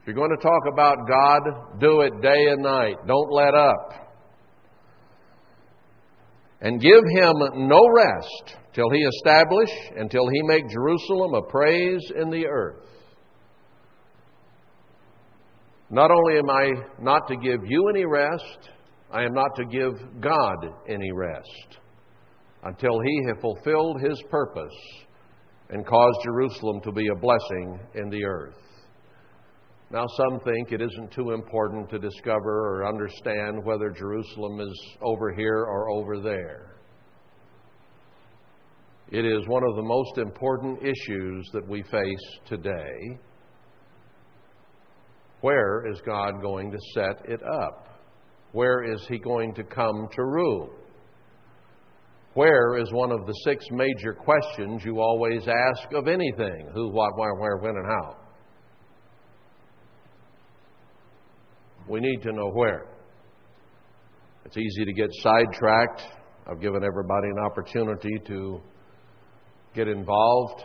[0.00, 2.96] If you're going to talk about God, do it day and night.
[3.06, 3.92] Don't let up.
[6.60, 7.34] And give him
[7.68, 12.82] no rest till he establish, until he make Jerusalem a praise in the earth.
[15.88, 18.70] Not only am I not to give you any rest,
[19.12, 21.78] I am not to give God any rest
[22.66, 24.76] until He have fulfilled His purpose
[25.70, 28.54] and caused Jerusalem to be a blessing in the earth.
[29.90, 35.32] Now, some think it isn't too important to discover or understand whether Jerusalem is over
[35.32, 36.76] here or over there.
[39.12, 43.18] It is one of the most important issues that we face today
[45.40, 48.00] where is God going to set it up?
[48.52, 50.70] Where is He going to come to rule?
[52.36, 57.16] Where is one of the six major questions you always ask of anything who, what,
[57.16, 58.16] where, where, when, and how?
[61.88, 62.88] We need to know where.
[64.44, 66.02] It's easy to get sidetracked.
[66.46, 68.60] I've given everybody an opportunity to
[69.74, 70.62] get involved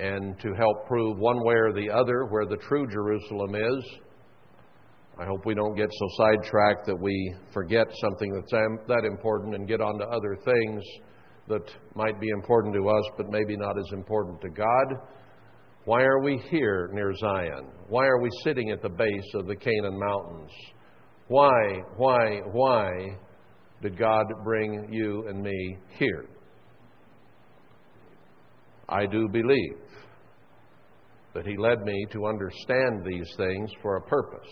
[0.00, 3.84] and to help prove one way or the other where the true Jerusalem is.
[5.16, 8.50] I hope we don't get so sidetracked that we forget something that's
[8.88, 10.82] that important and get on to other things
[11.46, 14.98] that might be important to us but maybe not as important to God.
[15.84, 17.68] Why are we here near Zion?
[17.88, 20.50] Why are we sitting at the base of the Canaan mountains?
[21.28, 23.16] Why, why, why
[23.82, 26.26] did God bring you and me here?
[28.88, 29.76] I do believe
[31.34, 34.48] that He led me to understand these things for a purpose.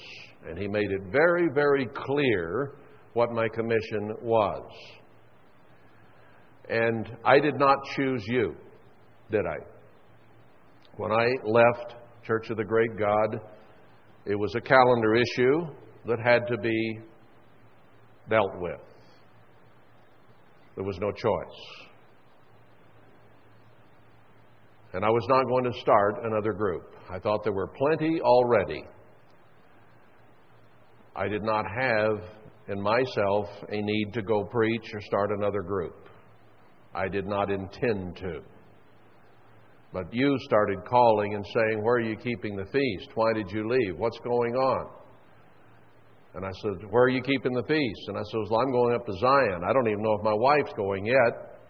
[0.46, 2.74] And He made it very, very clear
[3.14, 4.62] what my commission was.
[6.68, 8.54] And I did not choose you,
[9.30, 9.56] did I?
[10.96, 13.40] When I left Church of the Great God,
[14.24, 15.66] it was a calendar issue
[16.06, 17.00] that had to be
[18.28, 18.80] dealt with.
[20.76, 21.88] There was no choice.
[24.92, 26.94] And I was not going to start another group.
[27.10, 28.84] I thought there were plenty already.
[31.16, 32.22] I did not have
[32.68, 36.08] in myself a need to go preach or start another group.
[36.94, 38.40] I did not intend to.
[39.92, 43.10] But you started calling and saying, Where are you keeping the feast?
[43.14, 43.98] Why did you leave?
[43.98, 44.90] What's going on?
[46.34, 48.00] And I said, Where are you keeping the feast?
[48.08, 49.62] And I said, Well, I'm going up to Zion.
[49.68, 51.60] I don't even know if my wife's going yet.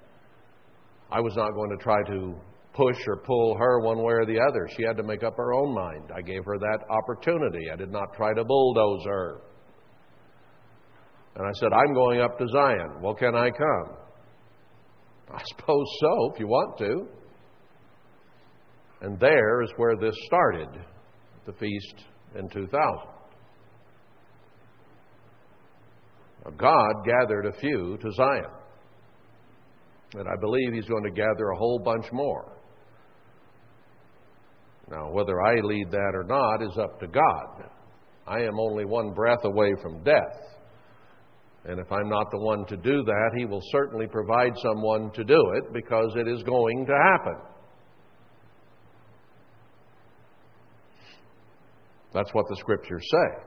[1.10, 2.34] I was not going to try to
[2.74, 4.68] push or pull her one way or the other.
[4.76, 6.10] She had to make up her own mind.
[6.14, 7.70] I gave her that opportunity.
[7.72, 9.40] I did not try to bulldoze her.
[11.34, 13.00] And I said, I'm going up to Zion.
[13.00, 13.96] Well, can I come?
[15.34, 17.06] I suppose so, if you want to.
[19.02, 20.68] And there is where this started,
[21.46, 22.04] the feast
[22.38, 23.12] in 2000.
[26.56, 28.50] God gathered a few to Zion.
[30.14, 32.51] And I believe He's going to gather a whole bunch more.
[34.93, 37.64] Now, whether I lead that or not is up to God.
[38.26, 40.38] I am only one breath away from death.
[41.64, 45.24] And if I'm not the one to do that, He will certainly provide someone to
[45.24, 47.36] do it because it is going to happen.
[52.12, 53.45] That's what the scriptures say.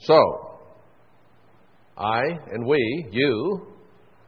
[0.00, 0.58] So,
[1.96, 3.73] I and we, you,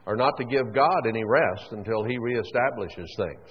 [0.07, 3.49] are not to give God any rest until He reestablishes things.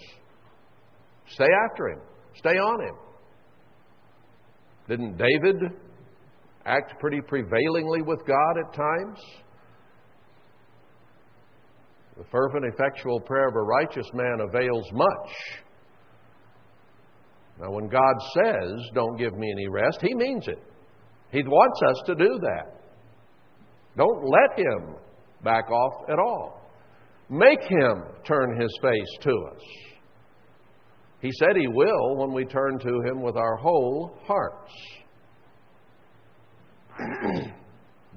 [1.28, 2.00] Stay after Him,
[2.34, 2.94] stay on Him.
[4.88, 5.56] Didn't David
[6.64, 9.18] act pretty prevailingly with God at times?
[12.16, 15.30] The fervent, effectual prayer of a righteous man avails much.
[17.60, 20.62] Now, when God says, Don't give me any rest, He means it.
[21.32, 22.80] He wants us to do that.
[23.98, 24.96] Don't let Him
[25.42, 26.60] back off at all.
[27.28, 29.60] Make Him turn His face to us.
[31.20, 34.72] He said He will when we turn to Him with our whole hearts.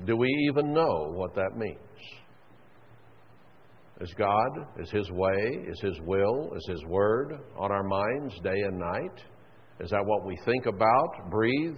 [0.06, 1.78] do we even know what that means?
[4.02, 8.62] Is God, is His way, is His will, is His word on our minds day
[8.68, 9.24] and night?
[9.82, 11.78] Is that what we think about, breathe,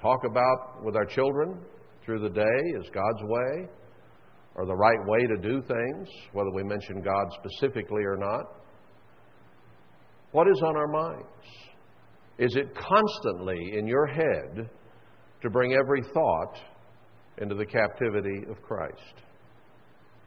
[0.00, 1.60] talk about with our children
[2.06, 2.80] through the day?
[2.80, 3.68] Is God's way
[4.54, 8.44] or the right way to do things, whether we mention God specifically or not?
[10.32, 11.26] What is on our minds?
[12.38, 14.70] Is it constantly in your head
[15.42, 16.58] to bring every thought
[17.38, 19.22] into the captivity of Christ?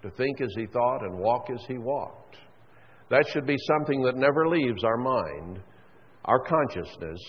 [0.02, 2.38] to think as he thought and walk as he walked.
[3.10, 5.60] That should be something that never leaves our mind.
[6.26, 7.20] Our consciousness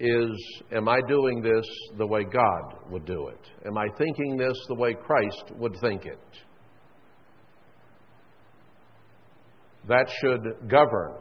[0.00, 3.40] is Am I doing this the way God would do it?
[3.66, 6.18] Am I thinking this the way Christ would think it?
[9.88, 11.14] That should govern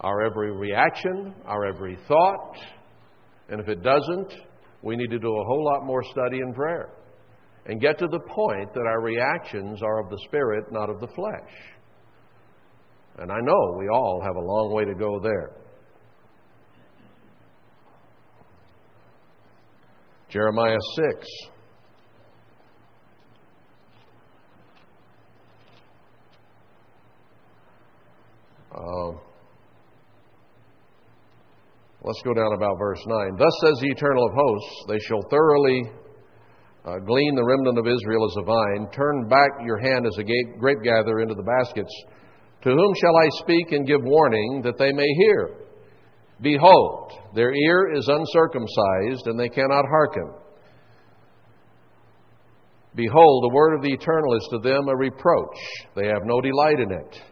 [0.00, 2.56] our every reaction, our every thought.
[3.48, 4.32] And if it doesn't,
[4.82, 6.90] we need to do a whole lot more study and prayer
[7.66, 11.06] and get to the point that our reactions are of the Spirit, not of the
[11.08, 11.52] flesh.
[13.18, 15.61] And I know we all have a long way to go there.
[20.32, 21.28] Jeremiah 6.
[28.74, 29.10] Uh,
[32.02, 33.36] let's go down about verse 9.
[33.36, 35.82] Thus says the Eternal of hosts, they shall thoroughly
[36.86, 38.88] uh, glean the remnant of Israel as a vine.
[38.96, 40.24] Turn back your hand as a
[40.58, 41.92] grape gatherer into the baskets.
[42.62, 45.61] To whom shall I speak and give warning that they may hear?
[46.42, 50.34] Behold, their ear is uncircumcised, and they cannot hearken.
[52.94, 55.56] Behold, the word of the eternal is to them a reproach.
[55.94, 57.22] They have no delight in it.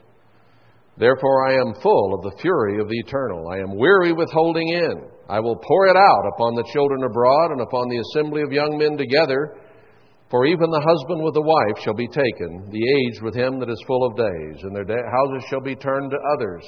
[0.97, 3.49] Therefore, I am full of the fury of the eternal.
[3.49, 5.11] I am weary with holding in.
[5.29, 8.79] I will pour it out upon the children abroad and upon the assembly of young
[8.79, 9.57] men together.
[10.31, 13.71] For even the husband with the wife shall be taken, the age with him that
[13.71, 16.65] is full of days, and their houses shall be turned to others,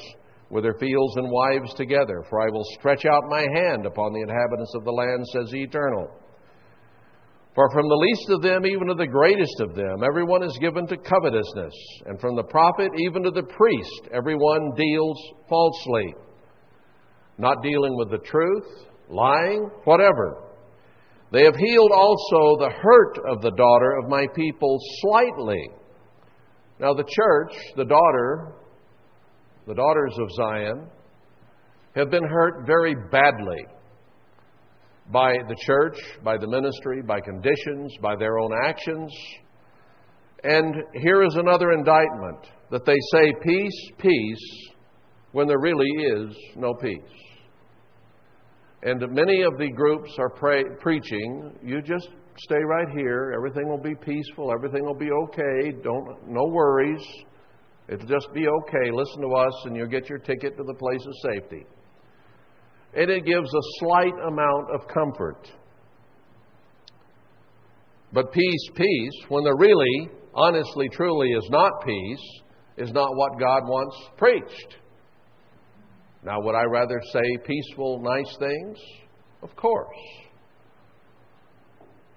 [0.53, 2.25] with their fields and wives together.
[2.31, 5.63] For I will stretch out my hand upon the inhabitants of the land, says the
[5.63, 6.09] Eternal.
[7.57, 10.87] For from the least of them even to the greatest of them, everyone is given
[10.87, 11.75] to covetousness,
[12.07, 16.15] and from the prophet even to the priest, everyone deals falsely
[17.39, 20.45] not dealing with the truth, lying, whatever.
[21.33, 25.69] They have healed also the hurt of the daughter of my people slightly.
[26.79, 28.55] Now, the church, the daughter,
[29.67, 30.87] the daughters of Zion,
[31.95, 33.65] have been hurt very badly
[35.13, 39.13] by the church, by the ministry, by conditions, by their own actions.
[40.45, 44.69] And here is another indictment that they say peace, peace,
[45.33, 46.99] when there really is no peace.
[48.83, 52.09] And many of the groups are pray, preaching, you just
[52.39, 53.33] stay right here.
[53.37, 54.53] Everything will be peaceful.
[54.53, 55.73] Everything will be okay.
[55.83, 57.05] Don't, no worries.
[57.93, 58.91] It'll just be okay.
[58.91, 61.67] Listen to us, and you'll get your ticket to the place of safety.
[62.95, 65.51] And it gives a slight amount of comfort.
[68.13, 72.41] But peace, peace, when there really, honestly, truly is not peace,
[72.79, 74.77] is not what God wants preached.
[76.25, 78.79] Now, would I rather say peaceful, nice things?
[79.43, 79.97] Of course.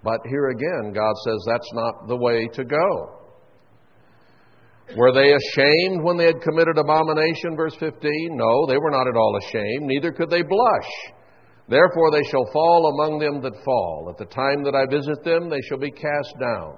[0.04, 3.15] But here again, God says that's not the way to go.
[4.94, 7.56] Were they ashamed when they had committed abomination?
[7.56, 8.38] Verse 15.
[8.38, 10.92] No, they were not at all ashamed, neither could they blush.
[11.68, 14.08] Therefore they shall fall among them that fall.
[14.10, 16.78] At the time that I visit them, they shall be cast down.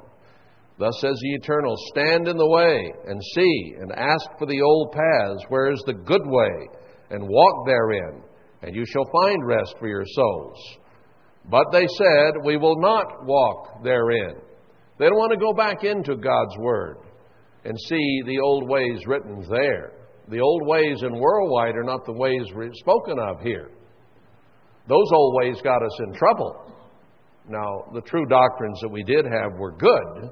[0.80, 4.93] Thus says the Eternal Stand in the way, and see, and ask for the old
[4.93, 6.70] paths, where is the good way,
[7.10, 8.22] and walk therein,
[8.62, 10.58] and you shall find rest for your souls.
[11.49, 14.36] But they said, We will not walk therein.
[14.97, 16.97] They don't want to go back into God's Word
[17.68, 19.91] and see the old ways written there.
[20.30, 22.45] The old ways in worldwide are not the ways
[22.76, 23.72] spoken of here.
[24.88, 26.74] Those old ways got us in trouble.
[27.49, 30.32] Now, the true doctrines that we did have were good,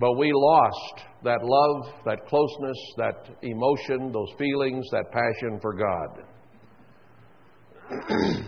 [0.00, 6.24] but we lost that love, that closeness, that emotion, those feelings, that passion for God.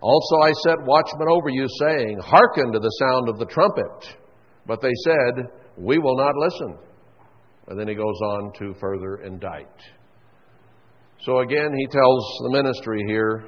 [0.00, 4.16] also, I set watchmen over you, saying, Hearken to the sound of the trumpet.
[4.66, 5.44] But they said,
[5.76, 6.78] We will not listen.
[7.68, 9.66] And then he goes on to further indict.
[11.20, 13.44] So again, he tells the ministry here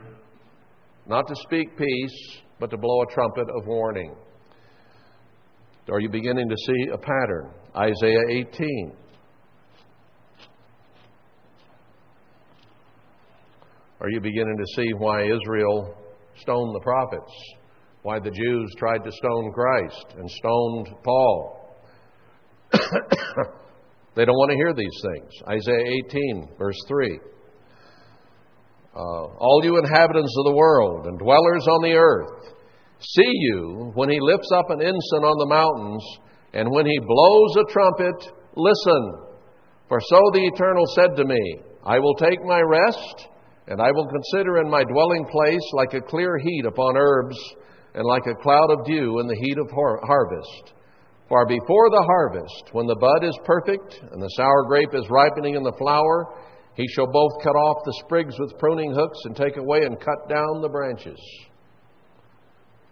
[1.07, 4.15] not to speak peace, but to blow a trumpet of warning.
[5.91, 7.51] Are you beginning to see a pattern?
[7.75, 8.93] Isaiah 18.
[14.01, 15.95] Are you beginning to see why Israel
[16.37, 17.33] stoned the prophets?
[18.03, 21.58] Why the Jews tried to stone Christ and stoned Paul?
[24.15, 25.31] they don't want to hear these things.
[25.49, 27.21] Isaiah 18, verse 3.
[28.95, 29.01] Uh,
[29.39, 32.53] all you inhabitants of the world and dwellers on the earth,
[32.99, 36.05] see you when he lifts up an ensign on the mountains,
[36.53, 39.29] and when he blows a trumpet, listen.
[39.89, 43.29] For so the Eternal said to me, I will take my rest,
[43.69, 47.37] and I will consider in my dwelling place like a clear heat upon herbs,
[47.95, 50.75] and like a cloud of dew in the heat of har- harvest.
[51.29, 55.57] For before the harvest, when the bud is perfect, and the sour grape is ripening
[55.57, 56.35] in the flower,
[56.75, 60.29] he shall both cut off the sprigs with pruning hooks and take away and cut
[60.29, 61.21] down the branches.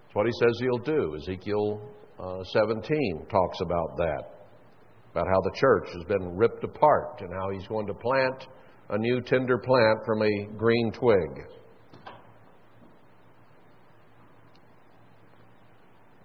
[0.05, 1.17] That's what he says he'll do.
[1.17, 1.81] Ezekiel
[2.19, 4.23] uh, 17 talks about that,
[5.13, 8.47] about how the church has been ripped apart and how he's going to plant
[8.91, 11.43] a new tender plant from a green twig.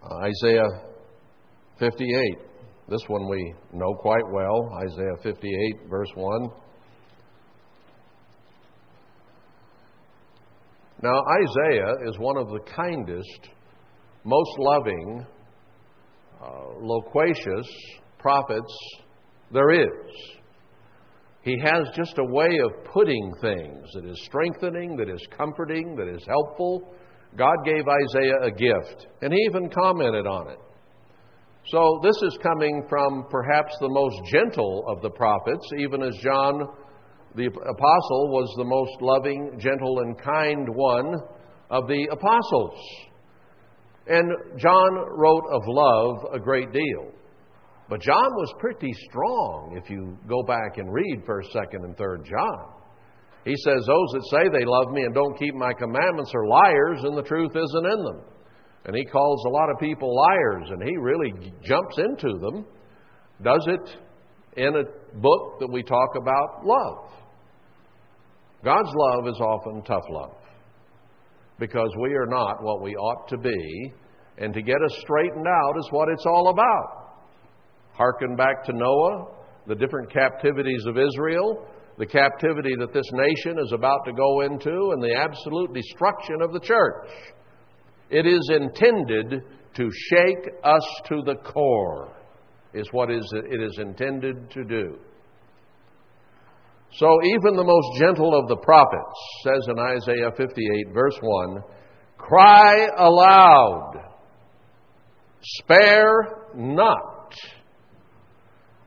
[0.03, 0.90] Uh, Isaiah
[1.81, 2.37] 58.
[2.89, 4.69] This one we know quite well.
[4.83, 6.47] Isaiah 58, verse 1.
[11.01, 13.49] Now, Isaiah is one of the kindest,
[14.23, 15.25] most loving,
[16.39, 16.47] uh,
[16.79, 17.67] loquacious
[18.19, 18.77] prophets
[19.51, 20.15] there is.
[21.41, 26.07] He has just a way of putting things that is strengthening, that is comforting, that
[26.07, 26.93] is helpful.
[27.35, 30.59] God gave Isaiah a gift, and he even commented on it.
[31.67, 36.67] So, this is coming from perhaps the most gentle of the prophets, even as John
[37.35, 41.15] the apostle was the most loving, gentle, and kind one
[41.69, 42.77] of the apostles.
[44.07, 47.11] And John wrote of love a great deal.
[47.87, 52.25] But John was pretty strong if you go back and read 1st, 2nd, and 3rd
[52.25, 52.65] John.
[53.45, 56.99] He says, Those that say they love me and don't keep my commandments are liars,
[57.03, 58.21] and the truth isn't in them.
[58.85, 62.65] And he calls a lot of people liars, and he really jumps into them.
[63.43, 63.97] Does it
[64.57, 67.09] in a book that we talk about love.
[68.63, 70.35] God's love is often tough love
[71.57, 73.93] because we are not what we ought to be,
[74.39, 77.19] and to get us straightened out is what it's all about.
[77.93, 79.27] Harken back to Noah,
[79.67, 81.67] the different captivities of Israel,
[81.99, 86.51] the captivity that this nation is about to go into, and the absolute destruction of
[86.51, 87.09] the church.
[88.11, 89.41] It is intended
[89.75, 92.13] to shake us to the core,
[92.73, 93.23] is what it
[93.61, 94.99] is intended to do.
[96.93, 101.63] So even the most gentle of the prophets says in Isaiah 58, verse 1
[102.17, 103.93] Cry aloud,
[105.41, 107.33] spare not,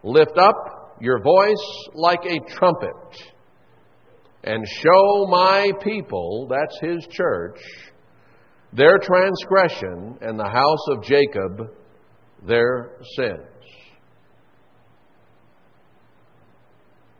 [0.02, 2.90] lift up your voice like a trumpet,
[4.44, 7.58] and show my people, that's his church,
[8.74, 11.70] their transgression, and the house of Jacob
[12.46, 13.40] their sins.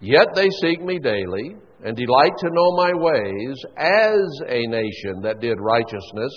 [0.01, 5.41] Yet they seek me daily and delight to know my ways as a nation that
[5.41, 6.33] did righteousness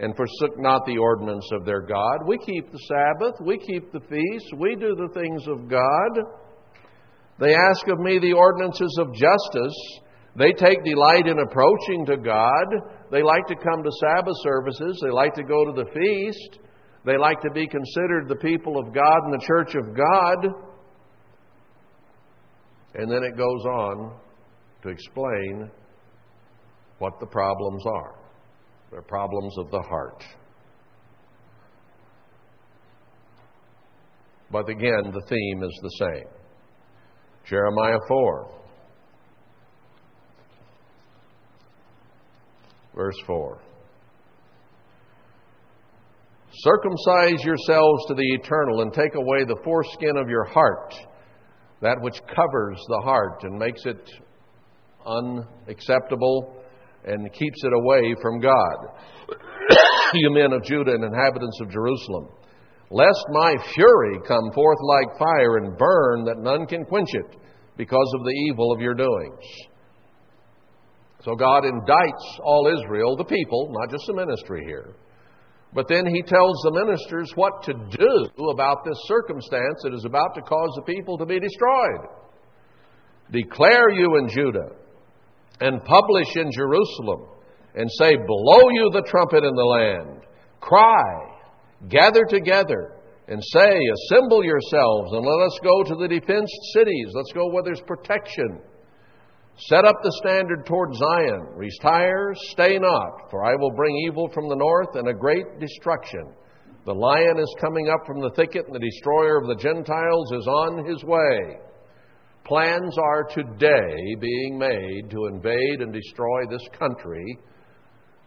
[0.00, 2.26] and forsook not the ordinance of their God.
[2.26, 6.24] We keep the Sabbath, we keep the feast, we do the things of God.
[7.38, 9.76] They ask of me the ordinances of justice.
[10.36, 12.66] They take delight in approaching to God.
[13.10, 15.00] They like to come to Sabbath services.
[15.02, 16.58] They like to go to the feast.
[17.04, 20.54] They like to be considered the people of God and the church of God.
[22.94, 24.16] And then it goes on
[24.82, 25.70] to explain
[26.98, 28.16] what the problems are.
[28.90, 30.24] They're problems of the heart.
[34.50, 36.28] But again, the theme is the same.
[37.48, 38.50] Jeremiah 4,
[42.96, 43.60] verse 4.
[46.50, 50.94] Circumcise yourselves to the eternal and take away the foreskin of your heart,
[51.82, 54.10] that which covers the heart and makes it
[55.04, 56.56] unacceptable
[57.04, 58.76] and keeps it away from God.
[60.14, 62.28] you men of Judah and inhabitants of Jerusalem,
[62.90, 67.36] lest my fury come forth like fire and burn, that none can quench it,
[67.76, 69.44] because of the evil of your doings.
[71.26, 74.94] So God indicts all Israel, the people, not just the ministry here.
[75.74, 80.36] But then he tells the ministers what to do about this circumstance that is about
[80.36, 82.06] to cause the people to be destroyed.
[83.32, 84.70] Declare you in Judah
[85.60, 87.26] and publish in Jerusalem
[87.74, 90.20] and say, Blow you the trumpet in the land.
[90.60, 91.40] Cry,
[91.88, 92.92] gather together,
[93.26, 93.80] and say,
[94.12, 97.08] Assemble yourselves and let us go to the defenced cities.
[97.14, 98.60] Let's go where there's protection.
[99.58, 101.46] Set up the standard toward Zion.
[101.54, 106.34] Retire, stay not, for I will bring evil from the north and a great destruction.
[106.84, 110.46] The lion is coming up from the thicket, and the destroyer of the Gentiles is
[110.46, 111.56] on his way.
[112.44, 117.38] Plans are today being made to invade and destroy this country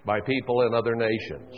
[0.05, 1.53] by people in other nations.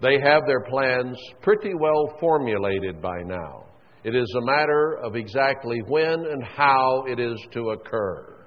[0.00, 3.66] They have their plans pretty well formulated by now.
[4.04, 8.37] It is a matter of exactly when and how it is to occur.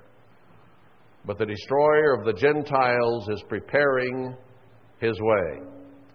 [1.25, 4.35] But the destroyer of the Gentiles is preparing
[4.99, 5.61] his way,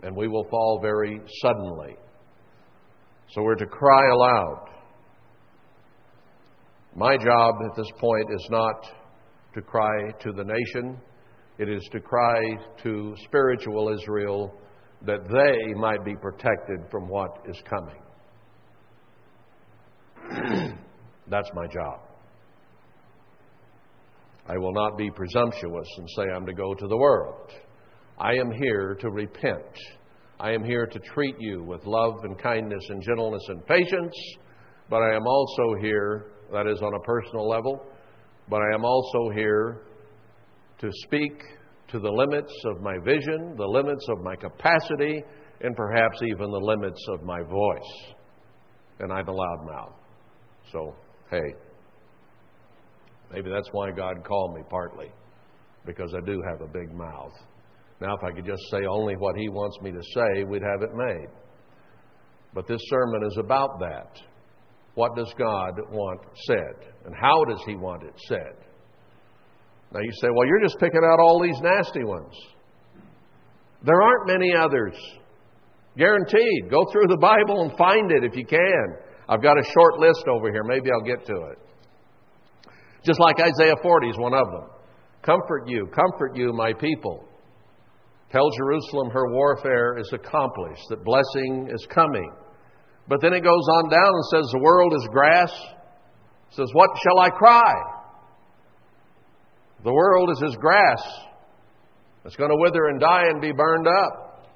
[0.02, 1.96] and we will fall very suddenly.
[3.30, 4.68] So we're to cry aloud.
[6.94, 8.86] My job at this point is not
[9.54, 10.98] to cry to the nation,
[11.58, 12.40] it is to cry
[12.82, 14.52] to spiritual Israel
[15.02, 18.02] that they might be protected from what is coming.
[21.28, 22.05] That's my job.
[24.48, 27.50] I will not be presumptuous and say I'm to go to the world.
[28.18, 29.62] I am here to repent.
[30.38, 34.14] I am here to treat you with love and kindness and gentleness and patience,
[34.88, 37.84] but I am also here that is on a personal level,
[38.48, 39.82] but I am also here
[40.78, 41.42] to speak
[41.88, 45.24] to the limits of my vision, the limits of my capacity,
[45.60, 48.14] and perhaps even the limits of my voice.
[49.00, 49.94] And I have a loud mouth.
[50.72, 50.94] So,
[51.30, 51.54] hey,
[53.32, 55.10] maybe that's why God called me partly,
[55.84, 57.34] because I do have a big mouth.
[58.00, 60.82] Now, if I could just say only what He wants me to say, we'd have
[60.82, 61.28] it made.
[62.52, 64.18] But this sermon is about that.
[64.94, 66.92] What does God want said?
[67.04, 68.54] And how does He want it said?
[69.92, 72.34] Now you say, well, you're just picking out all these nasty ones.
[73.82, 74.94] There aren't many others.
[75.96, 76.70] Guaranteed.
[76.70, 78.96] Go through the Bible and find it if you can.
[79.28, 80.64] I've got a short list over here.
[80.64, 81.58] Maybe I'll get to it.
[83.06, 84.68] Just like Isaiah 40 is one of them.
[85.22, 87.24] Comfort you, comfort you, my people.
[88.32, 92.28] Tell Jerusalem her warfare is accomplished, that blessing is coming.
[93.06, 95.52] But then it goes on down and says, The world is grass.
[96.50, 97.72] It says, What shall I cry?
[99.84, 101.02] The world is as grass.
[102.24, 104.50] It's going to wither and die and be burned up.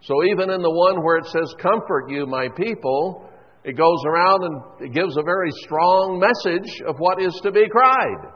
[0.00, 3.29] So even in the one where it says, Comfort you, my people,
[3.64, 7.68] it goes around and it gives a very strong message of what is to be
[7.68, 8.32] cried.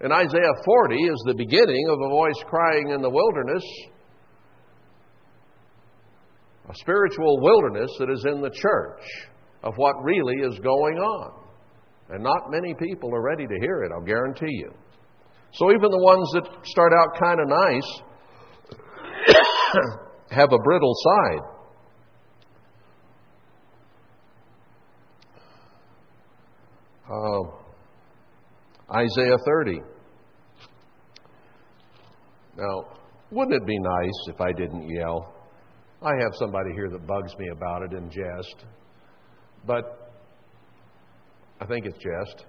[0.00, 3.62] And Isaiah 40 is the beginning of a voice crying in the wilderness
[6.68, 9.02] a spiritual wilderness that is in the church
[9.62, 11.44] of what really is going on.
[12.10, 14.72] And not many people are ready to hear it, I'll guarantee you.
[15.52, 18.02] So even the ones that start out kind of nice
[20.30, 21.53] have a brittle side.
[27.10, 27.42] Uh,
[28.90, 29.80] Isaiah 30.
[32.56, 32.84] Now,
[33.30, 35.34] wouldn't it be nice if I didn't yell?
[36.02, 38.64] I have somebody here that bugs me about it in jest,
[39.66, 40.12] but
[41.60, 42.46] I think it's jest.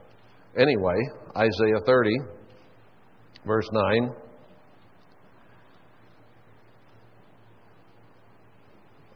[0.58, 0.96] Anyway,
[1.36, 2.12] Isaiah 30,
[3.46, 4.10] verse 9.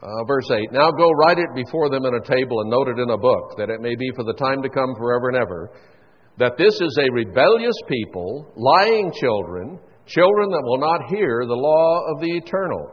[0.02, 2.98] Uh, verse 8 Now go write it before them in a table and note it
[2.98, 5.70] in a book, that it may be for the time to come forever and ever,
[6.38, 12.02] that this is a rebellious people, lying children, children that will not hear the law
[12.14, 12.90] of the eternal,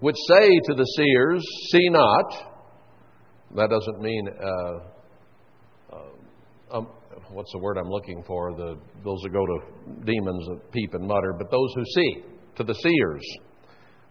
[0.00, 2.54] which say to the seers, See not.
[3.54, 4.78] That doesn't mean, uh,
[5.92, 6.88] uh, um,
[7.30, 8.54] what's the word I'm looking for?
[8.54, 12.22] The, those that go to demons that peep and mutter, but those who see,
[12.56, 13.22] to the seers.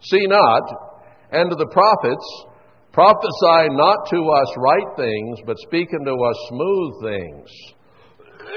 [0.01, 0.86] See not,
[1.31, 2.45] and to the prophets,
[2.93, 7.49] prophesy not to us right things, but speak unto us smooth things.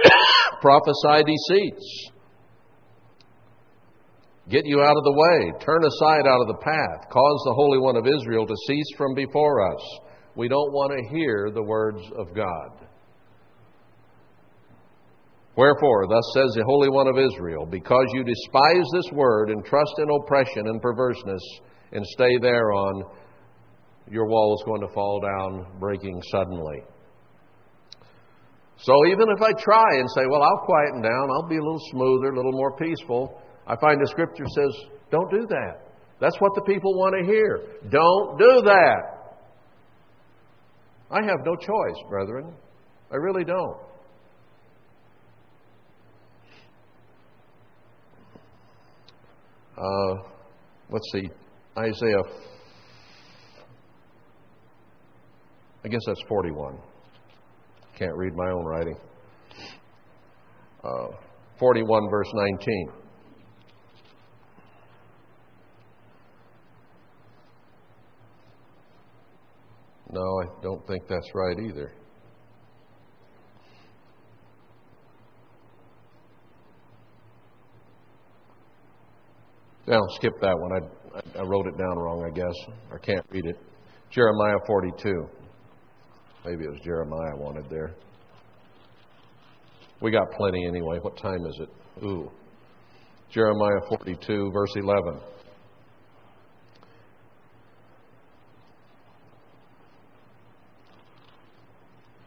[0.60, 2.10] prophesy deceits.
[4.48, 5.52] Get you out of the way.
[5.64, 7.08] Turn aside out of the path.
[7.10, 9.80] Cause the Holy One of Israel to cease from before us.
[10.34, 12.86] We don't want to hear the words of God.
[15.56, 19.92] Wherefore, thus says the Holy One of Israel, because you despise this word and trust
[19.98, 21.42] in oppression and perverseness,
[21.92, 23.04] and stay thereon,
[24.10, 26.82] your wall is going to fall down, breaking suddenly.
[28.78, 31.80] So even if I try and say, well, I'll quieten down, I'll be a little
[31.90, 35.90] smoother, a little more peaceful, I find the scripture says, don't do that.
[36.20, 37.60] That's what the people want to hear.
[37.90, 39.20] Don't do that.
[41.10, 42.52] I have no choice, brethren.
[43.12, 43.76] I really don't.
[49.76, 50.22] Uh,
[50.90, 51.28] let's see.
[51.78, 52.22] Isaiah,
[55.84, 56.76] I guess that's 41.
[57.98, 58.96] Can't read my own writing.
[60.82, 61.08] Uh,
[61.58, 62.92] 41, verse 19.
[70.12, 71.92] No, I don't think that's right either.
[79.86, 80.72] Now, skip that one.
[80.72, 82.54] I, I wrote it down wrong, I guess,
[82.92, 83.56] I can't read it.
[84.10, 85.28] Jeremiah 42.
[86.44, 87.94] Maybe it was Jeremiah I wanted there.
[90.00, 90.98] We got plenty anyway.
[91.02, 92.04] What time is it?
[92.04, 92.30] Ooh.
[93.30, 95.20] Jeremiah 42, verse 11.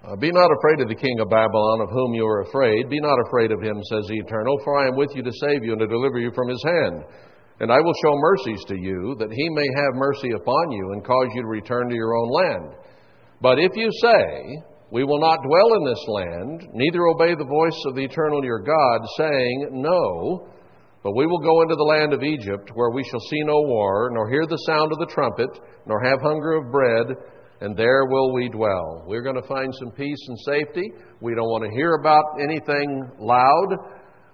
[0.05, 2.89] Uh, be not afraid of the king of Babylon, of whom you are afraid.
[2.89, 5.63] Be not afraid of him, says the Eternal, for I am with you to save
[5.63, 7.03] you and to deliver you from his hand.
[7.59, 11.05] And I will show mercies to you, that he may have mercy upon you and
[11.05, 12.75] cause you to return to your own land.
[13.41, 17.79] But if you say, We will not dwell in this land, neither obey the voice
[17.87, 20.47] of the eternal your God, saying, No,
[21.03, 24.09] but we will go into the land of Egypt, where we shall see no war,
[24.13, 25.49] nor hear the sound of the trumpet,
[25.85, 27.17] nor have hunger of bread,
[27.59, 29.03] and there will we dwell.
[29.05, 30.91] We're going to find some peace and safety.
[31.21, 33.77] We don't want to hear about anything loud.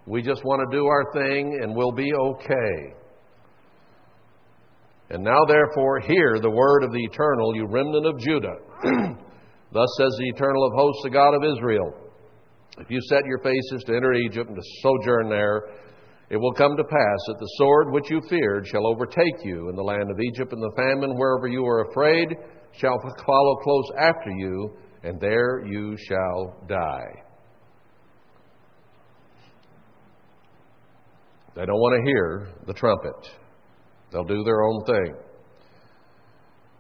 [0.06, 2.99] We just want to do our thing, and we'll be okay.
[5.12, 8.58] And now, therefore, hear the word of the eternal, you remnant of Judah.
[9.72, 11.94] Thus says the eternal of hosts, the God of Israel
[12.78, 15.64] If you set your faces to enter Egypt and to sojourn there,
[16.30, 19.76] it will come to pass that the sword which you feared shall overtake you in
[19.76, 22.36] the land of Egypt, and the famine wherever you are afraid
[22.74, 27.24] shall follow close after you, and there you shall die.
[31.56, 33.16] They don't want to hear the trumpet.
[34.12, 35.16] They'll do their own thing.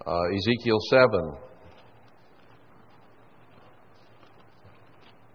[0.05, 1.09] Uh, Ezekiel 7.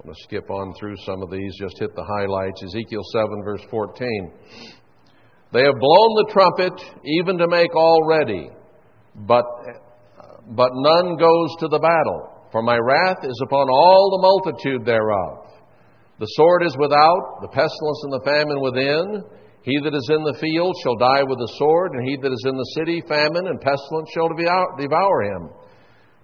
[0.04, 2.62] I'm going to skip on through some of these, just hit the highlights.
[2.64, 4.32] Ezekiel 7, verse 14.
[5.52, 6.72] They have blown the trumpet
[7.20, 8.50] even to make all ready,
[9.14, 9.44] but,
[10.48, 12.48] but none goes to the battle.
[12.50, 15.46] For my wrath is upon all the multitude thereof.
[16.18, 19.24] The sword is without, the pestilence and the famine within
[19.64, 22.44] he that is in the field shall die with the sword, and he that is
[22.46, 25.48] in the city, famine and pestilence shall devour him.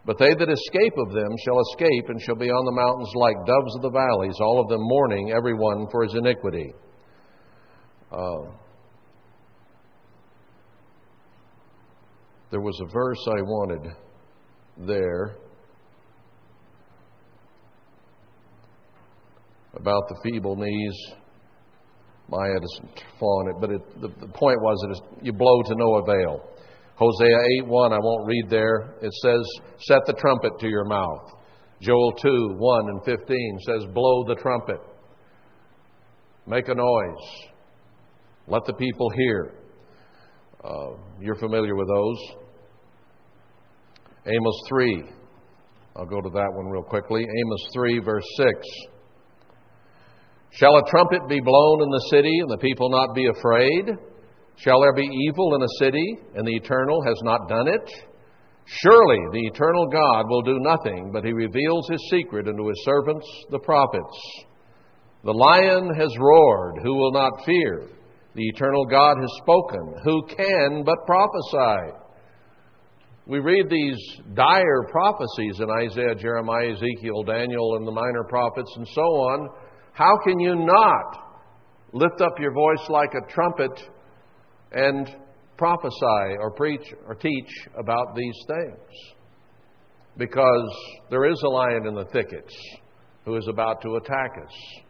[0.05, 3.37] But they that escape of them shall escape, and shall be on the mountains like
[3.47, 6.71] doves of the valleys, all of them mourning, every one for his iniquity.
[8.13, 8.53] Uh,
[12.51, 13.93] there was a verse I wanted
[14.87, 15.37] there
[19.75, 21.15] about the feeble knees
[22.31, 22.81] my head is
[23.19, 26.41] fallen it, but it, the, the point was that you blow to no avail.
[26.95, 28.95] Hosea 8 1, I won't read there.
[29.03, 29.41] It says,
[29.79, 31.33] Set the trumpet to your mouth.
[31.81, 34.81] Joel 2 1 and 15 says, Blow the trumpet.
[36.47, 37.51] Make a noise.
[38.47, 39.55] Let the people hear.
[40.63, 42.19] Uh, you're familiar with those.
[44.27, 45.05] Amos 3.
[45.97, 47.23] I'll go to that one real quickly.
[47.23, 48.51] Amos 3, verse 6.
[50.53, 53.97] Shall a trumpet be blown in the city and the people not be afraid?
[54.57, 57.91] Shall there be evil in a city, and the Eternal has not done it?
[58.67, 63.27] Surely the Eternal God will do nothing, but he reveals his secret unto his servants,
[63.51, 64.45] the prophets.
[65.25, 67.89] The lion has roared, who will not fear?
[68.35, 71.97] The Eternal God has spoken, who can but prophesy?
[73.27, 73.99] We read these
[74.35, 79.49] dire prophecies in Isaiah, Jeremiah, Ezekiel, Daniel, and the minor prophets, and so on.
[80.01, 81.43] How can you not
[81.93, 83.83] lift up your voice like a trumpet
[84.73, 85.15] and
[85.59, 89.15] prophesy or preach or teach about these things?
[90.17, 90.75] Because
[91.11, 92.55] there is a lion in the thickets
[93.27, 94.83] who is about to attack us.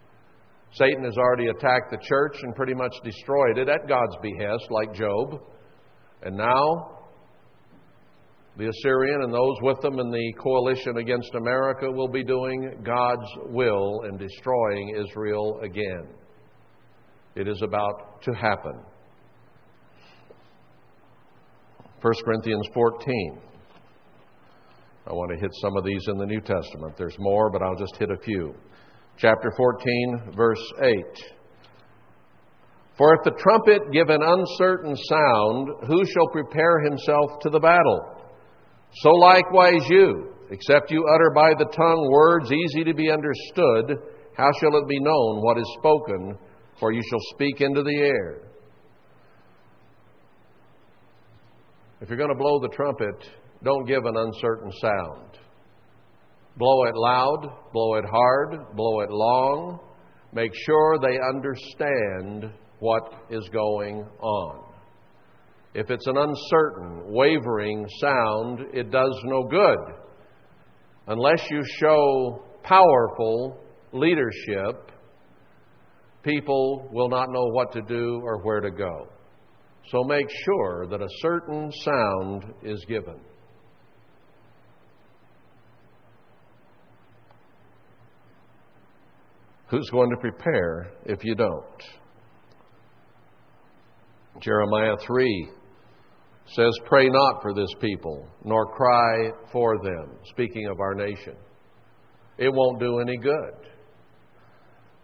[0.74, 4.94] Satan has already attacked the church and pretty much destroyed it at God's behest, like
[4.94, 5.40] Job.
[6.22, 6.99] And now,
[8.56, 13.28] the Assyrian and those with them in the coalition against America will be doing God's
[13.46, 16.08] will in destroying Israel again.
[17.36, 18.80] It is about to happen.
[22.02, 23.40] 1 Corinthians 14.
[25.06, 26.94] I want to hit some of these in the New Testament.
[26.96, 28.54] There's more, but I'll just hit a few
[29.16, 30.94] chapter 14, verse 8.
[32.96, 38.19] For if the trumpet give an uncertain sound, who shall prepare himself to the battle?
[38.92, 43.98] So likewise you, except you utter by the tongue words easy to be understood,
[44.36, 46.36] how shall it be known what is spoken?
[46.78, 48.42] For you shall speak into the air.
[52.00, 53.28] If you're going to blow the trumpet,
[53.62, 55.38] don't give an uncertain sound.
[56.56, 59.80] Blow it loud, blow it hard, blow it long.
[60.32, 64.69] Make sure they understand what is going on.
[65.72, 69.78] If it's an uncertain, wavering sound, it does no good.
[71.06, 73.60] Unless you show powerful
[73.92, 74.90] leadership,
[76.24, 79.08] people will not know what to do or where to go.
[79.90, 83.20] So make sure that a certain sound is given.
[89.68, 91.82] Who's going to prepare if you don't?
[94.40, 95.50] Jeremiah 3
[96.46, 101.36] says, Pray not for this people, nor cry for them, speaking of our nation.
[102.38, 103.68] It won't do any good.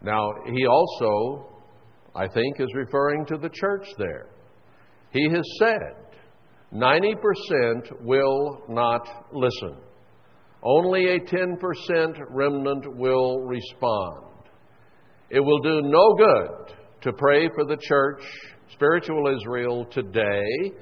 [0.03, 1.63] Now, he also,
[2.15, 4.29] I think, is referring to the church there.
[5.11, 6.07] He has said
[6.73, 9.77] 90% will not listen,
[10.63, 14.25] only a 10% remnant will respond.
[15.31, 18.23] It will do no good to pray for the church,
[18.73, 20.73] spiritual Israel, today.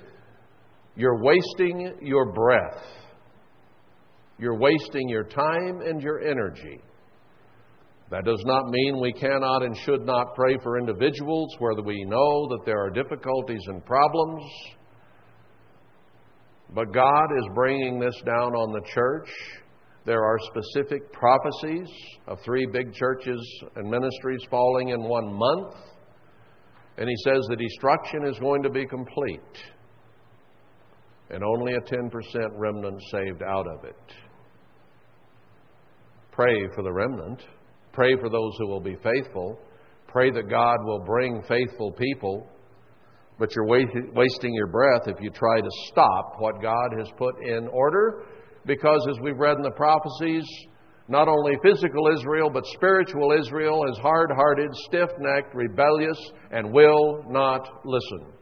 [0.97, 2.83] You're wasting your breath.
[4.39, 6.81] You're wasting your time and your energy.
[8.11, 12.49] That does not mean we cannot and should not pray for individuals where we know
[12.49, 14.43] that there are difficulties and problems.
[16.75, 19.31] But God is bringing this down on the church
[20.07, 21.89] there are specific prophecies
[22.27, 23.41] of three big churches
[23.77, 25.77] and ministries falling in one month.
[26.99, 29.41] And he says the destruction is going to be complete.
[31.35, 32.11] And only a 10%
[32.53, 34.15] remnant saved out of it.
[36.31, 37.43] Pray for the remnant.
[37.93, 39.59] Pray for those who will be faithful.
[40.07, 42.49] Pray that God will bring faithful people.
[43.37, 47.67] But you're wasting your breath if you try to stop what God has put in
[47.67, 48.23] order
[48.65, 50.47] because, as we've read in the prophecies,
[51.09, 56.19] not only physical Israel, but spiritual Israel is hard hearted, stiff necked, rebellious,
[56.53, 58.33] and will not listen.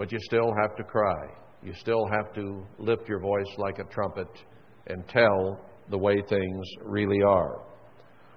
[0.00, 1.26] But you still have to cry.
[1.62, 4.28] You still have to lift your voice like a trumpet
[4.86, 7.60] and tell the way things really are.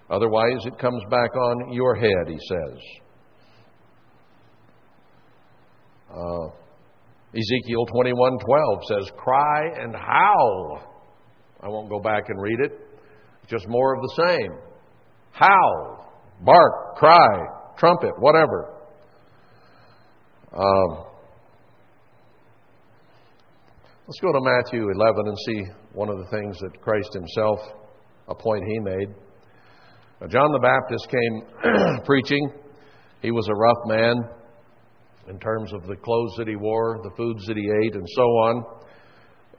[0.09, 2.79] Otherwise, it comes back on your head, he says.
[6.13, 6.47] Uh,
[7.33, 10.81] Ezekiel 21:12 says, "Cry and howl."
[11.61, 12.73] I won't go back and read it.
[13.47, 14.59] Just more of the same.
[15.31, 17.45] Howl, bark, cry,
[17.77, 18.81] trumpet, whatever.
[20.51, 21.12] Um,
[24.07, 27.59] let's go to Matthew 11 and see one of the things that Christ Himself,
[28.27, 29.07] a point He made.
[30.19, 32.51] Now, John the Baptist came preaching.
[33.21, 34.15] He was a rough man
[35.29, 38.23] in terms of the clothes that he wore, the foods that he ate, and so
[38.23, 38.63] on.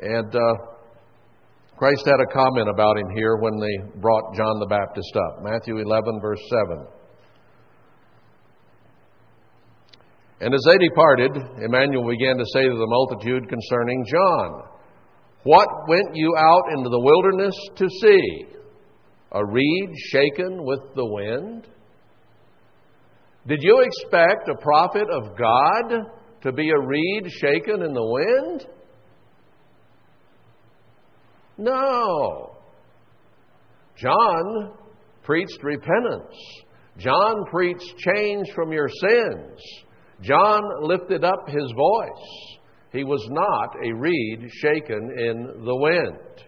[0.01, 0.55] And uh,
[1.79, 5.43] Christ had a comment about him here when they brought John the Baptist up.
[5.43, 6.87] Matthew 11, verse 7.
[10.41, 11.31] And as they departed,
[11.63, 14.63] Emmanuel began to say to the multitude concerning John,
[15.45, 18.47] What went you out into the wilderness to see?
[19.33, 21.69] A reed shaken with the wind?
[23.47, 26.07] Did you expect a prophet of God
[26.43, 28.67] to be a reed shaken in the wind?
[31.59, 32.57] No.
[33.97, 34.73] John
[35.23, 36.35] preached repentance.
[36.99, 39.61] John preached change from your sins.
[40.23, 42.59] John lifted up his voice.
[42.93, 46.47] He was not a reed shaken in the wind.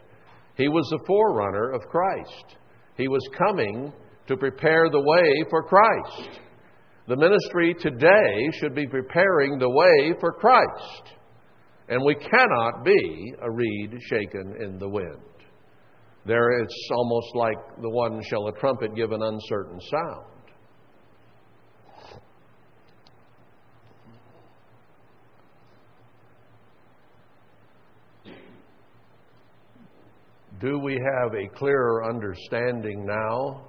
[0.57, 2.57] He was the forerunner of Christ.
[2.97, 3.93] He was coming
[4.29, 6.41] to prepare the way for Christ.
[7.09, 11.15] The ministry today should be preparing the way for Christ.
[11.89, 15.23] And we cannot be a reed shaken in the wind.
[16.25, 20.36] There it's almost like the one shall a trumpet give an uncertain sound.
[30.61, 33.67] Do we have a clearer understanding now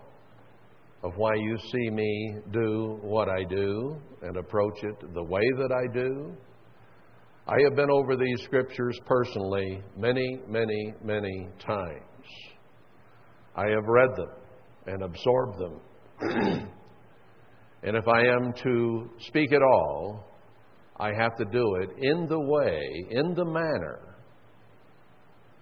[1.03, 5.71] of why you see me do what I do and approach it the way that
[5.73, 6.33] I do?
[7.45, 12.25] I have been over these scriptures personally many, many, many times.
[13.53, 14.29] I have read them
[14.85, 15.81] and absorbed them.
[17.83, 20.25] and if I am to speak at all,
[20.97, 24.16] I have to do it in the way, in the manner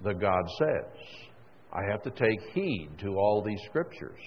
[0.04, 1.26] that God says.
[1.74, 4.20] I have to take heed to all these scriptures.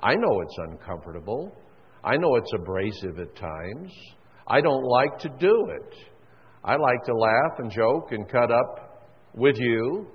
[0.00, 1.54] I know it's uncomfortable.
[2.04, 3.92] I know it's abrasive at times.
[4.46, 5.94] I don't like to do it.
[6.64, 10.06] I like to laugh and joke and cut up with you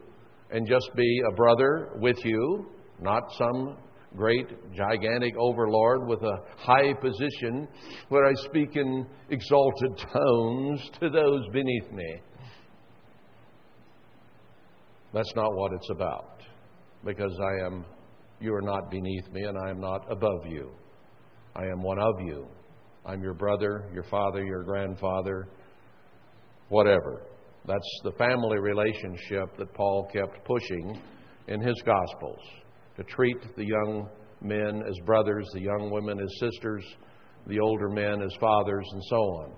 [0.51, 2.67] and just be a brother with you,
[2.99, 3.77] not some
[4.15, 7.67] great, gigantic overlord with a high position
[8.09, 12.21] where I speak in exalted tones to those beneath me.
[15.13, 16.41] That's not what it's about,
[17.05, 17.85] because I am,
[18.41, 20.71] you are not beneath me, and I am not above you.
[21.55, 22.47] I am one of you.
[23.05, 25.49] I'm your brother, your father, your grandfather,
[26.69, 27.27] whatever.
[27.65, 30.99] That's the family relationship that Paul kept pushing
[31.47, 32.39] in his Gospels
[32.97, 34.09] to treat the young
[34.41, 36.83] men as brothers, the young women as sisters,
[37.45, 39.51] the older men as fathers, and so on.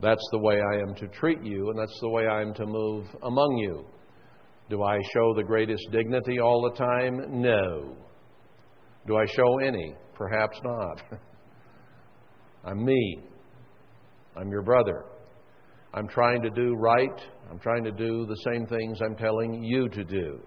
[0.00, 2.66] That's the way I am to treat you, and that's the way I am to
[2.66, 3.84] move among you.
[4.70, 7.40] Do I show the greatest dignity all the time?
[7.40, 7.96] No.
[9.06, 9.94] Do I show any?
[10.14, 11.02] Perhaps not.
[12.64, 13.20] I'm me.
[14.36, 15.06] I'm your brother.
[15.94, 17.20] I'm trying to do right.
[17.50, 20.38] I'm trying to do the same things I'm telling you to do.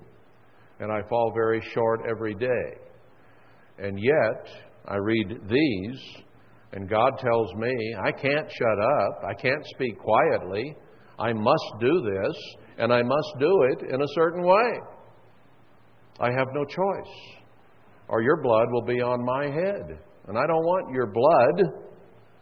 [0.79, 2.77] And I fall very short every day.
[3.79, 4.47] And yet,
[4.87, 6.23] I read these,
[6.73, 9.23] and God tells me I can't shut up.
[9.27, 10.75] I can't speak quietly.
[11.17, 12.35] I must do this,
[12.77, 14.71] and I must do it in a certain way.
[16.19, 17.13] I have no choice,
[18.07, 19.99] or your blood will be on my head.
[20.27, 21.73] And I don't want your blood.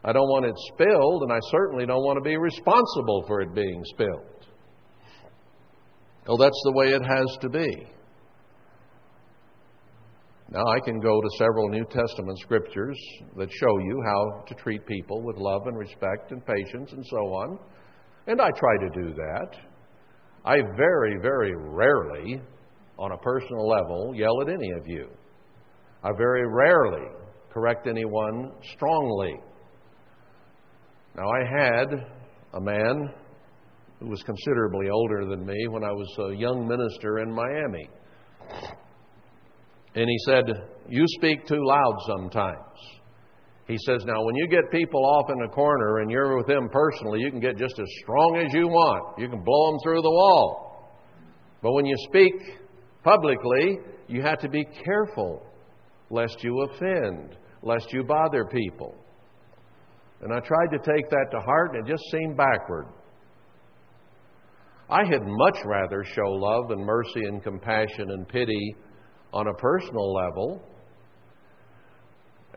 [0.04, 3.54] I don't want it spilled, and I certainly don't want to be responsible for it
[3.54, 4.46] being spilled.
[6.28, 7.88] Well, that's the way it has to be.
[10.52, 12.98] Now, I can go to several New Testament scriptures
[13.38, 17.18] that show you how to treat people with love and respect and patience and so
[17.18, 17.60] on,
[18.28, 19.58] and I try to do that.
[20.46, 22.42] I very, very rarely,
[22.98, 25.10] on a personal level, yell at any of you.
[26.04, 27.08] I very rarely
[27.52, 29.36] correct anyone strongly.
[31.16, 31.88] Now, I had
[32.54, 33.10] a man
[34.00, 37.90] who was considerably older than me when I was a young minister in Miami.
[39.96, 40.46] And he said,
[40.88, 42.99] You speak too loud sometimes.
[43.70, 46.70] He says, Now, when you get people off in a corner and you're with them
[46.72, 49.20] personally, you can get just as strong as you want.
[49.20, 50.98] You can blow them through the wall.
[51.62, 52.34] But when you speak
[53.04, 53.78] publicly,
[54.08, 55.46] you have to be careful
[56.10, 58.96] lest you offend, lest you bother people.
[60.22, 62.88] And I tried to take that to heart, and it just seemed backward.
[64.90, 68.76] I had much rather show love and mercy and compassion and pity
[69.32, 70.60] on a personal level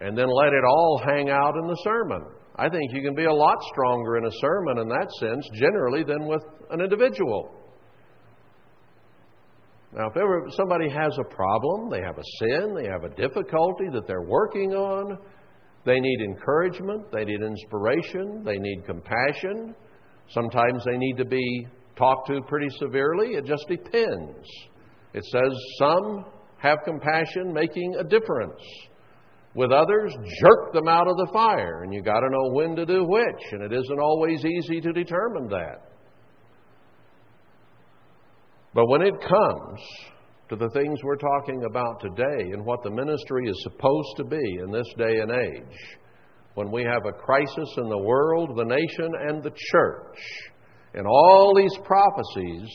[0.02, 2.22] and then let it all hang out in the sermon.
[2.56, 6.02] I think you can be a lot stronger in a sermon in that sense, generally,
[6.04, 7.54] than with an individual.
[9.94, 13.88] Now, if ever somebody has a problem, they have a sin, they have a difficulty
[13.92, 15.18] that they're working on,
[15.84, 19.74] they need encouragement, they need inspiration, they need compassion.
[20.30, 21.66] Sometimes they need to be
[21.96, 23.34] talked to pretty severely.
[23.34, 24.48] It just depends.
[25.14, 26.24] It says some
[26.58, 28.62] have compassion, making a difference.
[29.54, 32.86] With others, jerk them out of the fire, and you got to know when to
[32.86, 35.92] do which, and it isn't always easy to determine that.
[38.74, 39.80] But when it comes
[40.48, 44.58] to the things we're talking about today and what the ministry is supposed to be
[44.64, 45.98] in this day and age,
[46.54, 50.18] when we have a crisis in the world, the nation, and the church,
[50.94, 52.68] and all these prophecies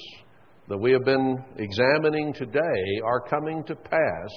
[0.68, 4.30] that we have been examining today are coming to pass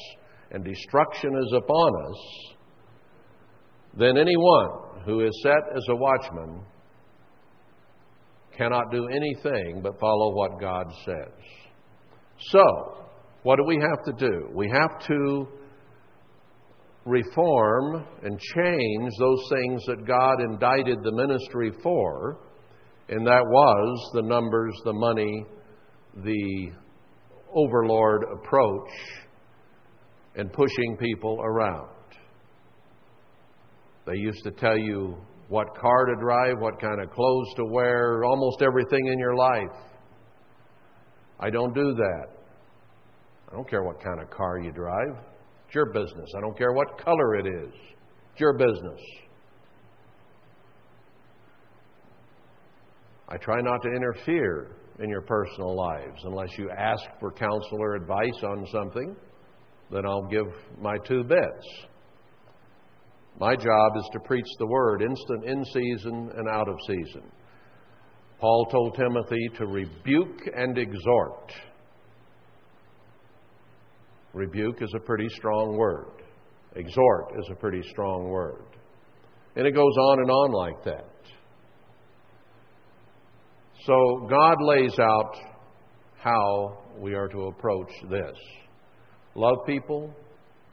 [0.51, 2.55] and destruction is upon us,
[3.97, 6.61] then anyone who is set as a watchman
[8.57, 11.33] cannot do anything but follow what God says.
[12.51, 12.63] So,
[13.43, 14.49] what do we have to do?
[14.55, 15.47] We have to
[17.07, 22.39] reform and change those things that God indicted the ministry for,
[23.09, 25.47] and that was the numbers, the money,
[26.17, 26.71] the
[27.55, 28.91] overlord approach,
[30.37, 31.89] and pushing people around.
[34.07, 35.17] They used to tell you
[35.49, 39.77] what car to drive, what kind of clothes to wear, almost everything in your life.
[41.41, 42.27] I don't do that.
[43.51, 45.25] I don't care what kind of car you drive.
[45.67, 46.31] It's your business.
[46.37, 47.75] I don't care what color it is.
[48.33, 49.01] It's your business.
[53.29, 57.95] I try not to interfere in your personal lives unless you ask for counsel or
[57.95, 59.17] advice on something,
[59.91, 60.47] then I'll give
[60.81, 61.87] my two bits.
[63.39, 67.23] My job is to preach the word, instant in season and out of season.
[68.39, 71.53] Paul told Timothy to rebuke and exhort.
[74.33, 76.23] Rebuke is a pretty strong word.
[76.77, 78.65] Exhort is a pretty strong word.
[79.57, 81.07] And it goes on and on like that.
[83.85, 85.35] So God lays out
[86.19, 88.37] how we are to approach this.
[89.41, 90.15] Love people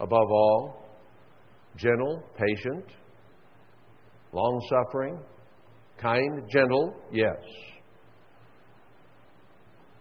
[0.01, 0.85] above all,
[1.77, 2.83] gentle, patient,
[4.33, 5.17] long suffering,
[5.97, 7.37] kind, gentle, yes.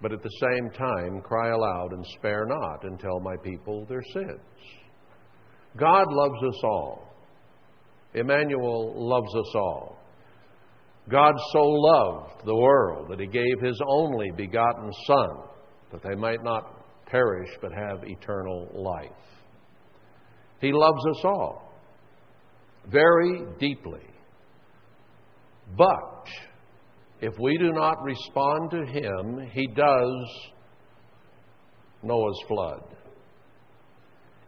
[0.03, 4.03] But at the same time, cry aloud and spare not and tell my people their
[4.13, 4.41] sins.
[5.77, 7.15] God loves us all.
[8.15, 9.97] Emmanuel loves us all.
[11.09, 15.29] God so loved the world that he gave his only begotten Son,
[15.93, 16.76] that they might not
[17.07, 19.11] perish but have eternal life.
[20.61, 21.67] He loves us all
[22.91, 24.03] very deeply.
[25.77, 26.27] But
[27.21, 30.51] if we do not respond to Him, He does
[32.03, 32.83] Noah's flood.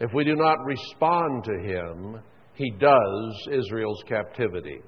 [0.01, 2.21] If we do not respond to Him,
[2.55, 4.81] He does Israel's captivity.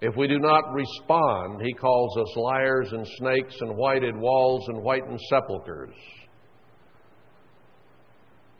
[0.00, 4.82] If we do not respond, He calls us liars and snakes and whited walls and
[4.82, 5.94] whitened sepulchres.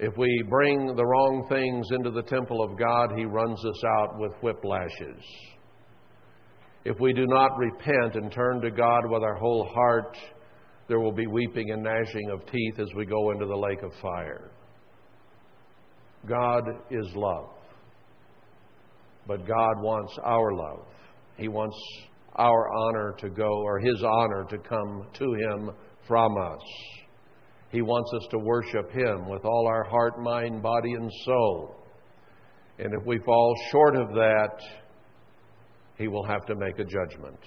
[0.03, 4.19] If we bring the wrong things into the temple of God, He runs us out
[4.19, 5.21] with whiplashes.
[6.87, 10.17] If we do not repent and turn to God with our whole heart,
[10.89, 13.93] there will be weeping and gnashing of teeth as we go into the lake of
[14.01, 14.51] fire.
[16.27, 17.51] God is love.
[19.27, 20.87] But God wants our love.
[21.37, 21.77] He wants
[22.37, 25.71] our honor to go, or His honor to come to Him
[26.09, 27.00] from us.
[27.71, 31.77] He wants us to worship Him with all our heart, mind, body, and soul.
[32.79, 34.61] And if we fall short of that,
[35.97, 37.39] He will have to make a judgment.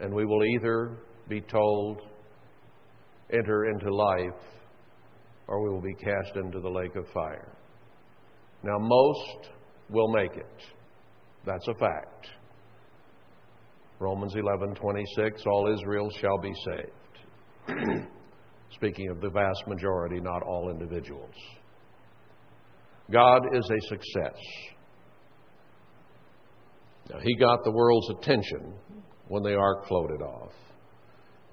[0.00, 0.98] And we will either
[1.28, 2.02] be told,
[3.32, 4.42] enter into life,
[5.48, 7.56] or we will be cast into the lake of fire.
[8.62, 9.50] Now, most
[9.88, 10.62] will make it.
[11.46, 12.28] That's a fact.
[14.00, 18.08] Romans 11:26 all Israel shall be saved.
[18.74, 21.34] Speaking of the vast majority, not all individuals.
[23.10, 24.38] God is a success.
[27.10, 28.74] Now, he got the world's attention
[29.28, 30.52] when the ark floated off.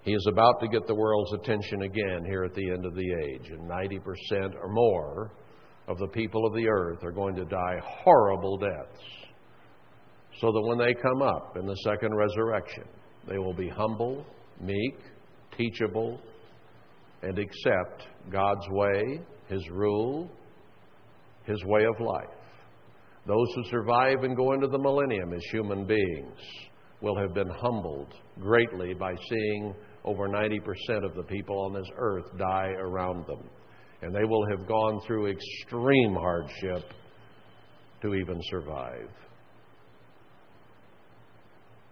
[0.03, 3.13] He is about to get the world's attention again here at the end of the
[3.23, 5.31] age, and 90% or more
[5.87, 9.03] of the people of the earth are going to die horrible deaths.
[10.39, 12.85] So that when they come up in the second resurrection,
[13.27, 14.25] they will be humble,
[14.59, 14.97] meek,
[15.55, 16.19] teachable,
[17.23, 20.29] and accept God's way, His rule,
[21.45, 22.27] His way of life.
[23.27, 26.39] Those who survive and go into the millennium as human beings
[27.01, 30.59] will have been humbled greatly by seeing over 90%
[31.05, 33.43] of the people on this earth die around them.
[34.01, 36.91] And they will have gone through extreme hardship
[38.01, 39.09] to even survive.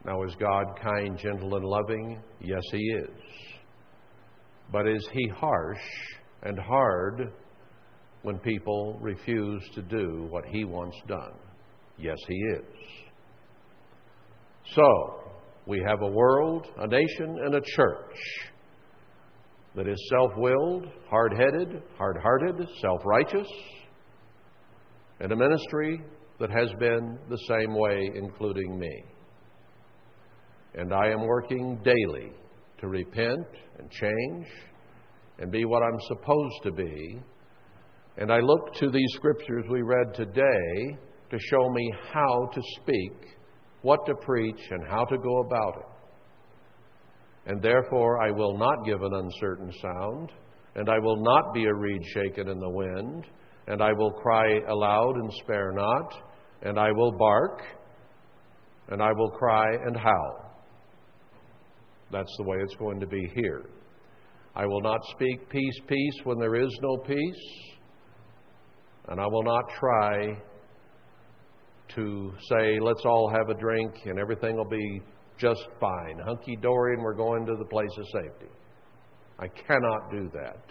[0.05, 2.19] Now, is God kind, gentle, and loving?
[2.41, 3.09] Yes, He is.
[4.71, 5.81] But is he harsh
[6.43, 7.31] and hard
[8.21, 11.33] when people refuse to do what he wants done?
[11.97, 12.65] Yes, he is.
[14.75, 15.23] So,
[15.65, 18.15] we have a world, a nation, and a church
[19.75, 23.47] that is self willed, hard headed, hard hearted, self righteous,
[25.19, 26.01] and a ministry
[26.39, 29.03] that has been the same way, including me.
[30.75, 32.31] And I am working daily
[32.79, 33.47] to repent
[33.77, 34.47] and change
[35.39, 37.19] and be what I'm supposed to be.
[38.17, 40.97] And I look to these scriptures we read today
[41.31, 43.13] to show me how to speak,
[43.81, 47.51] what to preach, and how to go about it.
[47.51, 50.31] And therefore, I will not give an uncertain sound,
[50.75, 53.25] and I will not be a reed shaken in the wind,
[53.67, 56.13] and I will cry aloud and spare not,
[56.63, 57.61] and I will bark,
[58.89, 60.48] and I will cry and howl.
[62.11, 63.69] That's the way it's going to be here.
[64.55, 67.75] I will not speak peace, peace when there is no peace.
[69.07, 70.37] And I will not try
[71.95, 75.01] to say, let's all have a drink and everything will be
[75.37, 78.51] just fine, hunky dory, and we're going to the place of safety.
[79.39, 80.63] I cannot do that.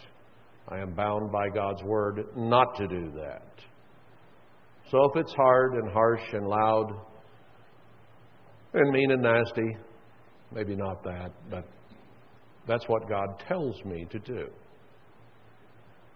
[0.68, 3.48] I am bound by God's word not to do that.
[4.90, 6.92] So if it's hard and harsh and loud
[8.74, 9.76] and mean and nasty,
[10.52, 11.64] maybe not that, but
[12.66, 14.48] that's what God tells me to do.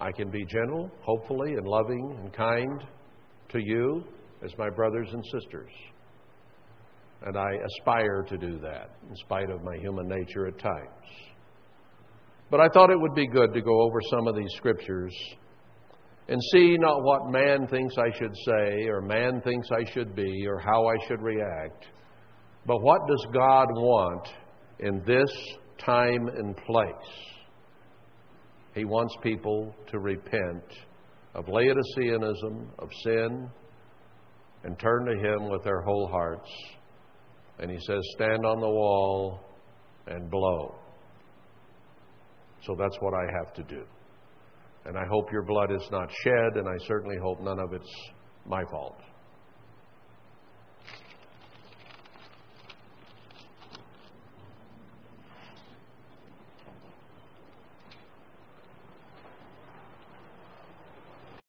[0.00, 2.84] I can be gentle, hopefully, and loving and kind
[3.50, 4.04] to you
[4.44, 5.70] as my brothers and sisters.
[7.24, 10.88] And I aspire to do that in spite of my human nature at times.
[12.50, 15.14] But I thought it would be good to go over some of these scriptures
[16.28, 20.46] and see not what man thinks I should say or man thinks I should be
[20.46, 21.86] or how I should react,
[22.66, 24.28] but what does God want
[24.78, 25.30] in this
[25.78, 27.10] time and place?
[28.74, 30.64] He wants people to repent
[31.34, 33.50] of Laodiceanism, of sin,
[34.64, 36.48] and turn to Him with their whole hearts.
[37.58, 39.40] And He says, Stand on the wall
[40.06, 40.74] and blow.
[42.62, 43.84] So that's what I have to do.
[44.84, 47.90] And I hope your blood is not shed, and I certainly hope none of it's
[48.46, 48.98] my fault.